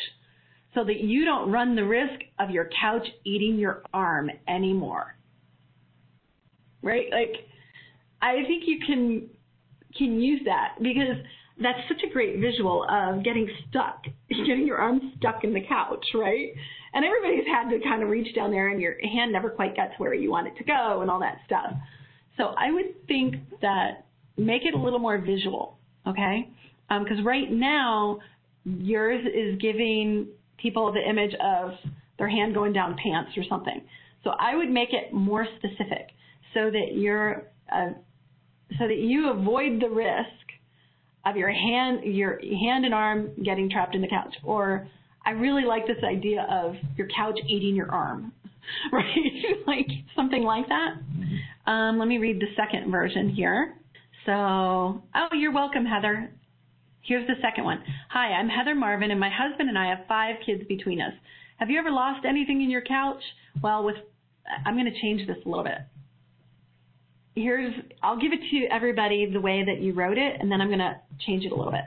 so 0.75 0.85
that 0.85 1.01
you 1.01 1.25
don't 1.25 1.51
run 1.51 1.77
the 1.77 1.85
risk 1.85 2.23
of 2.39 2.51
your 2.51 2.69
couch 2.81 3.07
eating 3.25 3.59
your 3.59 3.83
arm 3.93 4.31
anymore. 4.49 5.17
Right? 6.83 7.07
Like, 7.11 7.47
I 8.21 8.43
think 8.47 8.65
you 8.67 8.79
can 8.87 9.29
can 9.97 10.21
use 10.21 10.41
that 10.47 10.77
because 10.83 11.17
that's 11.61 11.79
such 11.87 12.03
a 12.09 12.13
great 12.13 12.41
visual 12.41 12.87
of 12.89 13.23
getting 13.23 13.47
stuck, 13.69 14.05
getting 14.29 14.67
your 14.67 14.79
arm 14.79 15.13
stuck 15.19 15.45
in 15.45 15.53
the 15.53 15.61
couch, 15.61 16.05
right? 16.15 16.49
And 16.95 17.05
everybody's 17.05 17.47
had 17.47 17.69
to 17.71 17.79
kind 17.81 18.03
of 18.03 18.09
reach 18.09 18.35
down 18.35 18.51
there 18.51 18.69
and 18.69 18.81
your 18.81 18.95
hand 19.03 19.33
never 19.33 19.51
quite 19.51 19.77
gets 19.77 19.93
where 19.99 20.15
you 20.15 20.31
want 20.31 20.47
it 20.47 20.57
to 20.57 20.65
go 20.65 21.03
and 21.03 21.11
all 21.11 21.21
that 21.21 21.39
stuff. 21.45 21.73
So 22.39 22.55
I 22.57 22.71
would 22.71 23.07
think 23.07 23.37
that 23.61 24.07
make 24.39 24.63
it 24.65 24.75
a 24.75 24.79
little 24.79 24.99
more 24.99 25.19
visual 25.19 25.77
okay? 26.07 26.49
Because 26.89 27.19
um, 27.19 27.27
right 27.27 27.51
now, 27.51 28.21
yours 28.65 29.25
is 29.27 29.59
giving 29.59 30.29
people 30.63 30.93
the 30.93 31.07
image 31.07 31.35
of 31.43 31.73
their 32.19 32.29
hand 32.29 32.55
going 32.55 32.73
down 32.73 32.97
pants 33.03 33.33
or 33.37 33.43
something. 33.49 33.83
So 34.25 34.31
I 34.39 34.55
would 34.55 34.71
make 34.71 34.91
it 34.93 35.13
more 35.13 35.47
specific 35.57 36.11
so 36.55 36.71
that 36.71 36.95
you're 36.95 37.45
uh, 37.73 37.91
so 38.79 38.87
that 38.87 38.99
you 38.99 39.31
avoid 39.31 39.81
the 39.81 39.89
risk 39.89 40.29
of 41.27 41.37
your 41.37 41.51
hand 41.51 42.05
your 42.05 42.39
hand 42.41 42.85
and 42.85 42.95
arm 42.95 43.31
getting 43.45 43.69
trapped 43.69 43.95
in 43.95 44.01
the 44.01 44.09
couch. 44.09 44.35
Or 44.45 44.89
I 45.25 45.31
really 45.31 45.65
like 45.65 45.87
this 45.87 46.03
idea 46.05 46.47
of 46.51 46.75
your 46.97 47.09
couch 47.15 47.39
eating 47.49 47.75
your 47.75 47.91
arm, 47.91 48.33
right? 48.93 49.07
like 49.67 49.89
something 50.15 50.43
like 50.43 50.67
that. 50.69 50.95
Um, 51.71 51.99
let 51.99 52.09
me 52.09 52.19
read 52.19 52.41
the 52.41 52.49
second 52.57 52.91
version 52.91 53.29
here. 53.29 53.75
So, 54.27 54.33
oh, 54.33 55.29
you're 55.33 55.53
welcome, 55.53 55.85
Heather. 55.85 56.31
Here's 57.05 57.27
the 57.27 57.35
second 57.43 57.65
one. 57.65 57.83
Hi, 58.11 58.29
I'm 58.29 58.49
Heather 58.49 58.77
Marvin, 58.77 59.11
and 59.11 59.19
my 59.19 59.29
husband 59.29 59.69
and 59.69 59.77
I 59.77 59.89
have 59.89 60.07
five 60.07 60.37
kids 60.47 60.63
between 60.69 61.01
us. 61.01 61.13
Have 61.57 61.69
you 61.69 61.77
ever 61.77 61.91
lost 61.91 62.25
anything 62.25 62.63
in 62.63 62.71
your 62.71 62.83
couch? 62.83 63.21
Well, 63.61 63.83
with 63.83 63.97
I'm 64.65 64.75
going 64.75 64.87
to 64.87 65.01
change 65.01 65.27
this 65.27 65.37
a 65.45 65.49
little 65.49 65.65
bit. 65.65 65.79
Here's 67.35 67.75
I'll 68.05 68.21
give 68.21 68.33
it 68.33 68.39
to 68.53 68.67
everybody 68.73 69.27
the 69.27 69.41
way 69.41 69.65
that 69.65 69.81
you 69.81 69.95
wrote 69.95 70.17
it, 70.17 70.37
and 70.41 70.51
then 70.51 70.61
I'm 70.61 70.69
going 70.69 70.79
to 70.79 71.01
change 71.27 71.45
it 71.45 71.51
a 71.51 71.57
little 71.57 71.73
bit. 71.73 71.85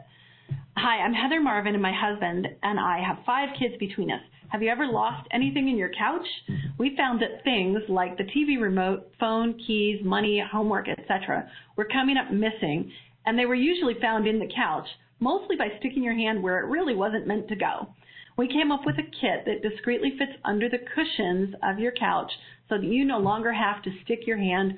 Hi, 0.76 0.98
I'm 0.98 1.14
Heather 1.14 1.40
Marvin, 1.40 1.76
and 1.76 1.82
my 1.82 1.94
husband 1.94 2.48
and 2.62 2.78
I 2.78 3.02
have 3.02 3.20
five 3.26 3.50
kids 3.58 3.76
between 3.80 4.12
us. 4.12 4.22
Have 4.50 4.62
you 4.62 4.70
ever 4.70 4.86
lost 4.86 5.30
anything 5.32 5.70
in 5.70 5.78
your 5.78 5.92
couch? 5.98 6.28
We 6.78 6.94
found 6.98 7.22
that 7.22 7.42
things 7.46 7.80
like 7.88 8.18
the 8.18 8.26
TV 8.26 8.60
remote, 8.60 9.14
phone, 9.18 9.58
keys, 9.66 10.02
money, 10.04 10.44
homework, 10.52 10.90
etc., 10.90 11.50
were 11.78 11.86
coming 11.86 12.18
up 12.18 12.34
missing, 12.34 12.92
and 13.26 13.40
they 13.40 13.46
were 13.46 13.56
usually 13.56 13.96
found 14.02 14.28
in 14.28 14.40
the 14.40 14.50
couch, 14.54 14.88
mostly 15.26 15.56
by 15.56 15.70
sticking 15.80 16.04
your 16.04 16.14
hand 16.14 16.44
where 16.44 16.60
it 16.60 16.70
really 16.70 16.96
wasn't 16.96 17.26
meant 17.26 17.48
to 17.48 17.56
go. 17.56 17.88
We 18.38 18.48
came 18.48 18.72
up 18.72 18.86
with 18.86 18.96
a 19.00 19.12
kit 19.22 19.44
that 19.48 19.68
discreetly 19.68 20.14
fits 20.20 20.34
under 20.46 20.70
the 20.70 20.86
cushions 20.94 21.56
of 21.64 21.80
your 21.80 21.94
couch 21.94 22.32
so 22.70 22.78
that 22.78 22.86
you 22.86 23.06
no 23.06 23.18
longer 23.18 23.52
have 23.52 23.82
to 23.84 23.92
stick 24.04 24.28
your 24.28 24.38
hand 24.38 24.76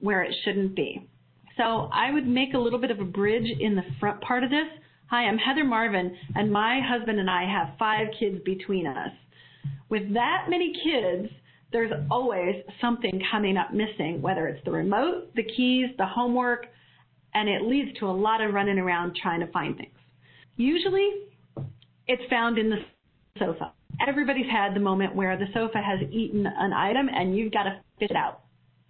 where 0.00 0.22
it 0.22 0.34
shouldn't 0.44 0.74
be. 0.74 1.08
So 1.56 1.88
I 1.92 2.10
would 2.10 2.26
make 2.26 2.54
a 2.54 2.58
little 2.58 2.80
bit 2.80 2.90
of 2.90 2.98
a 2.98 3.04
bridge 3.04 3.48
in 3.60 3.76
the 3.76 3.84
front 4.00 4.20
part 4.20 4.42
of 4.42 4.50
this 4.50 4.66
Hi, 5.10 5.26
I'm 5.26 5.38
Heather 5.38 5.64
Marvin, 5.64 6.16
and 6.34 6.50
my 6.50 6.80
husband 6.80 7.20
and 7.20 7.30
I 7.30 7.44
have 7.44 7.78
five 7.78 8.08
kids 8.18 8.38
between 8.44 8.86
us. 8.86 9.12
With 9.90 10.12
that 10.14 10.46
many 10.48 10.72
kids, 10.82 11.32
there's 11.70 11.92
always 12.10 12.56
something 12.80 13.22
coming 13.30 13.56
up 13.56 13.72
missing, 13.72 14.20
whether 14.22 14.48
it's 14.48 14.64
the 14.64 14.72
remote, 14.72 15.32
the 15.36 15.44
keys, 15.44 15.90
the 15.98 16.06
homework, 16.06 16.66
and 17.34 17.48
it 17.48 17.62
leads 17.62 17.98
to 17.98 18.06
a 18.06 18.12
lot 18.12 18.40
of 18.40 18.54
running 18.54 18.78
around 18.78 19.16
trying 19.20 19.40
to 19.40 19.46
find 19.48 19.76
things. 19.76 19.90
Usually, 20.56 21.10
it's 22.06 22.22
found 22.30 22.58
in 22.58 22.70
the 22.70 22.78
sofa. 23.38 23.72
Everybody's 24.06 24.50
had 24.50 24.74
the 24.74 24.80
moment 24.80 25.14
where 25.14 25.36
the 25.36 25.46
sofa 25.52 25.78
has 25.78 26.00
eaten 26.10 26.46
an 26.46 26.72
item 26.72 27.08
and 27.08 27.36
you've 27.36 27.52
got 27.52 27.64
to 27.64 27.80
fish 27.98 28.10
it 28.10 28.16
out. 28.16 28.40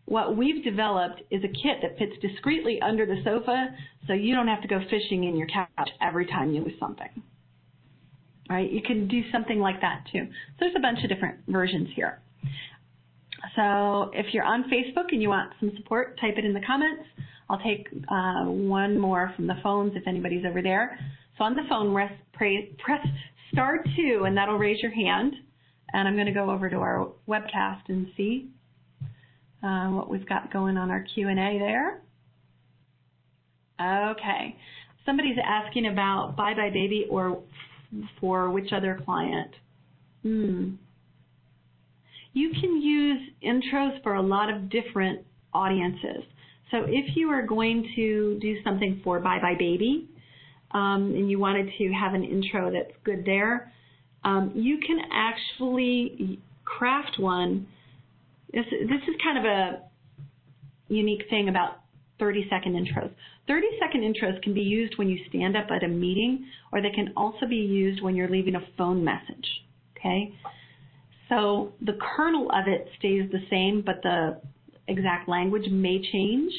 What 0.06 0.36
we've 0.36 0.62
developed 0.62 1.22
is 1.30 1.42
a 1.44 1.48
kit 1.48 1.78
that 1.82 1.98
fits 1.98 2.12
discreetly 2.20 2.80
under 2.82 3.06
the 3.06 3.22
sofa 3.24 3.68
so 4.06 4.12
you 4.12 4.34
don't 4.34 4.48
have 4.48 4.60
to 4.62 4.68
go 4.68 4.80
fishing 4.90 5.24
in 5.24 5.36
your 5.36 5.46
couch 5.46 5.90
every 6.02 6.26
time 6.26 6.52
you 6.52 6.62
lose 6.62 6.78
something. 6.78 7.08
Right? 8.50 8.70
You 8.70 8.82
can 8.82 9.08
do 9.08 9.22
something 9.32 9.58
like 9.58 9.80
that 9.80 10.04
too. 10.12 10.26
So 10.26 10.56
there's 10.60 10.76
a 10.76 10.80
bunch 10.80 11.02
of 11.02 11.08
different 11.08 11.38
versions 11.48 11.88
here. 11.94 12.20
So 13.56 14.10
if 14.12 14.34
you're 14.34 14.44
on 14.44 14.64
Facebook 14.64 15.12
and 15.12 15.22
you 15.22 15.28
want 15.30 15.52
some 15.60 15.72
support, 15.76 16.18
type 16.20 16.34
it 16.36 16.44
in 16.44 16.52
the 16.52 16.60
comments. 16.66 17.04
I'll 17.48 17.60
take 17.60 17.88
uh, 18.08 18.44
one 18.44 18.98
more 18.98 19.32
from 19.36 19.46
the 19.46 19.56
phones 19.62 19.92
if 19.94 20.06
anybody's 20.06 20.44
over 20.46 20.62
there. 20.62 20.98
So 21.36 21.44
on 21.44 21.54
the 21.54 21.62
phone, 21.68 21.92
press, 22.32 22.52
press 22.78 23.06
star 23.52 23.84
two 23.96 24.24
and 24.26 24.36
that'll 24.36 24.58
raise 24.58 24.80
your 24.80 24.92
hand. 24.92 25.34
And 25.92 26.08
I'm 26.08 26.14
going 26.14 26.26
to 26.26 26.32
go 26.32 26.50
over 26.50 26.68
to 26.68 26.76
our 26.76 27.08
webcast 27.28 27.82
and 27.88 28.08
see 28.16 28.48
uh, 29.62 29.88
what 29.88 30.08
we've 30.08 30.28
got 30.28 30.52
going 30.52 30.76
on 30.76 30.90
our 30.90 31.04
Q&A 31.14 31.58
there. 31.58 32.02
Okay. 33.80 34.56
Somebody's 35.06 35.36
asking 35.44 35.86
about 35.86 36.34
Buy 36.36 36.54
Buy 36.54 36.70
Baby 36.70 37.06
or 37.10 37.42
for 38.20 38.50
which 38.50 38.72
other 38.72 39.00
client? 39.04 39.50
Hmm. 40.22 40.70
You 42.32 42.50
can 42.50 42.80
use 42.80 43.30
intros 43.44 44.02
for 44.02 44.14
a 44.14 44.22
lot 44.22 44.52
of 44.52 44.68
different 44.68 45.20
audiences. 45.52 46.24
So 46.70 46.84
if 46.88 47.16
you 47.16 47.30
are 47.30 47.46
going 47.46 47.88
to 47.94 48.38
do 48.40 48.62
something 48.62 49.00
for 49.04 49.20
Buy 49.20 49.38
Buy 49.40 49.54
Baby 49.58 50.08
um, 50.72 51.12
and 51.14 51.30
you 51.30 51.38
wanted 51.38 51.70
to 51.78 51.92
have 51.92 52.14
an 52.14 52.24
intro 52.24 52.72
that's 52.72 52.96
good 53.04 53.24
there, 53.24 53.72
um, 54.24 54.52
you 54.54 54.78
can 54.78 55.00
actually 55.12 56.40
craft 56.64 57.18
one. 57.18 57.66
This, 58.52 58.64
this 58.70 59.02
is 59.08 59.14
kind 59.22 59.38
of 59.38 59.44
a 59.44 59.82
unique 60.88 61.24
thing 61.30 61.48
about 61.48 61.80
30 62.18 62.46
second 62.48 62.74
intros. 62.74 63.10
30 63.46 63.66
second 63.80 64.00
intros 64.02 64.40
can 64.42 64.54
be 64.54 64.62
used 64.62 64.96
when 64.96 65.08
you 65.08 65.18
stand 65.28 65.56
up 65.56 65.66
at 65.70 65.84
a 65.84 65.88
meeting 65.88 66.46
or 66.72 66.80
they 66.80 66.90
can 66.90 67.12
also 67.16 67.46
be 67.46 67.56
used 67.56 68.02
when 68.02 68.14
you're 68.14 68.30
leaving 68.30 68.54
a 68.54 68.62
phone 68.78 69.04
message. 69.04 69.46
Okay? 69.98 70.34
So 71.28 71.72
the 71.80 71.98
kernel 72.16 72.50
of 72.50 72.68
it 72.68 72.88
stays 72.98 73.30
the 73.30 73.40
same, 73.50 73.82
but 73.84 73.96
the 74.02 74.40
exact 74.88 75.28
language 75.28 75.68
may 75.70 76.00
change. 76.12 76.52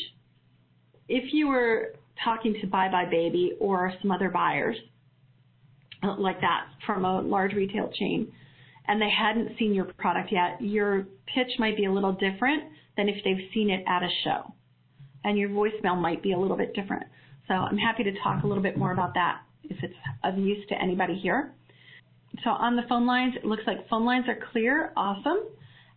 If 1.07 1.33
you 1.33 1.47
were 1.47 1.93
talking 2.23 2.55
to 2.61 2.67
Buy 2.67 2.89
Buy 2.89 3.05
Baby 3.05 3.53
or 3.59 3.93
some 4.01 4.11
other 4.11 4.29
buyers 4.29 4.75
uh, 6.03 6.15
like 6.17 6.41
that 6.41 6.67
from 6.85 7.05
a 7.05 7.21
large 7.21 7.53
retail 7.53 7.89
chain, 7.93 8.31
and 8.87 9.01
they 9.01 9.09
hadn't 9.09 9.57
seen 9.57 9.73
your 9.73 9.85
product 9.97 10.31
yet, 10.31 10.61
your 10.61 11.07
pitch 11.33 11.51
might 11.57 11.75
be 11.75 11.85
a 11.85 11.91
little 11.91 12.13
different 12.13 12.63
than 12.97 13.09
if 13.09 13.23
they've 13.23 13.49
seen 13.53 13.69
it 13.69 13.83
at 13.87 14.03
a 14.03 14.09
show. 14.23 14.53
And 15.23 15.37
your 15.37 15.49
voicemail 15.49 15.99
might 15.99 16.21
be 16.21 16.33
a 16.33 16.37
little 16.37 16.57
bit 16.57 16.73
different. 16.75 17.03
So 17.47 17.55
I'm 17.55 17.77
happy 17.77 18.03
to 18.03 18.11
talk 18.23 18.43
a 18.43 18.47
little 18.47 18.63
bit 18.63 18.77
more 18.77 18.91
about 18.91 19.13
that 19.15 19.41
if 19.63 19.77
it's 19.83 19.95
of 20.23 20.37
use 20.37 20.65
to 20.69 20.75
anybody 20.79 21.15
here. 21.15 21.51
So 22.43 22.51
on 22.51 22.75
the 22.75 22.83
phone 22.87 23.07
lines, 23.07 23.33
it 23.35 23.45
looks 23.45 23.63
like 23.65 23.87
phone 23.89 24.05
lines 24.05 24.25
are 24.27 24.37
clear. 24.51 24.91
Awesome. 24.95 25.39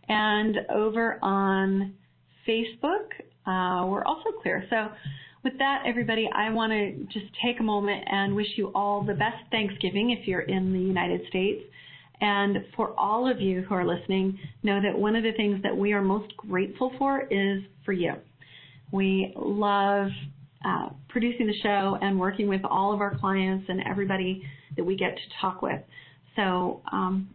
And 0.07 0.57
over 0.73 1.19
on 1.21 1.93
Facebook, 2.49 3.05
uh, 3.45 3.85
we're 3.85 4.03
also 4.03 4.31
clear. 4.41 4.65
So 4.69 4.87
with 5.43 5.57
that, 5.59 5.83
everybody, 5.85 6.27
I 6.33 6.51
want 6.51 6.71
to 6.71 6.91
just 7.13 7.31
take 7.45 7.59
a 7.59 7.63
moment 7.63 8.03
and 8.07 8.35
wish 8.35 8.47
you 8.55 8.71
all 8.73 9.03
the 9.03 9.13
best 9.13 9.37
Thanksgiving 9.51 10.09
if 10.11 10.27
you're 10.27 10.41
in 10.41 10.73
the 10.73 10.79
United 10.79 11.21
States. 11.29 11.61
And 12.21 12.57
for 12.75 12.93
all 12.99 13.29
of 13.29 13.39
you 13.39 13.61
who 13.61 13.75
are 13.75 13.85
listening, 13.85 14.37
know 14.63 14.81
that 14.81 14.97
one 14.97 15.15
of 15.15 15.23
the 15.23 15.31
things 15.33 15.61
that 15.63 15.75
we 15.75 15.93
are 15.93 16.01
most 16.01 16.35
grateful 16.35 16.91
for 16.97 17.21
is 17.31 17.61
for 17.85 17.93
you. 17.93 18.13
We 18.91 19.31
love 19.37 20.09
uh, 20.65 20.89
producing 21.07 21.47
the 21.47 21.57
show 21.63 21.97
and 22.01 22.19
working 22.19 22.49
with 22.49 22.61
all 22.65 22.93
of 22.93 22.99
our 22.99 23.17
clients 23.17 23.65
and 23.69 23.81
everybody 23.89 24.43
that 24.75 24.83
we 24.83 24.97
get 24.97 25.15
to 25.15 25.21
talk 25.39 25.61
with. 25.61 25.81
So, 26.35 26.81
um, 26.91 27.29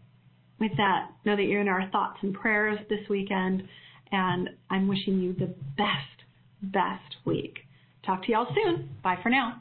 with 0.61 0.73
that, 0.77 1.11
know 1.25 1.35
that 1.37 1.43
you're 1.45 1.61
in 1.61 1.69
our 1.69 1.89
thoughts 1.91 2.19
and 2.23 2.35
prayers 2.35 2.79
this 2.89 3.01
weekend, 3.09 3.65
and 4.13 4.51
I'm 4.71 4.89
wishing 4.89 5.21
you 5.21 5.33
the 5.33 5.55
best, 5.77 6.25
best 6.63 7.17
week. 7.25 7.61
Talk 8.05 8.25
to 8.25 8.33
y'all 8.33 8.55
soon. 8.55 8.91
Bye 9.03 9.19
for 9.23 9.29
now. 9.31 9.61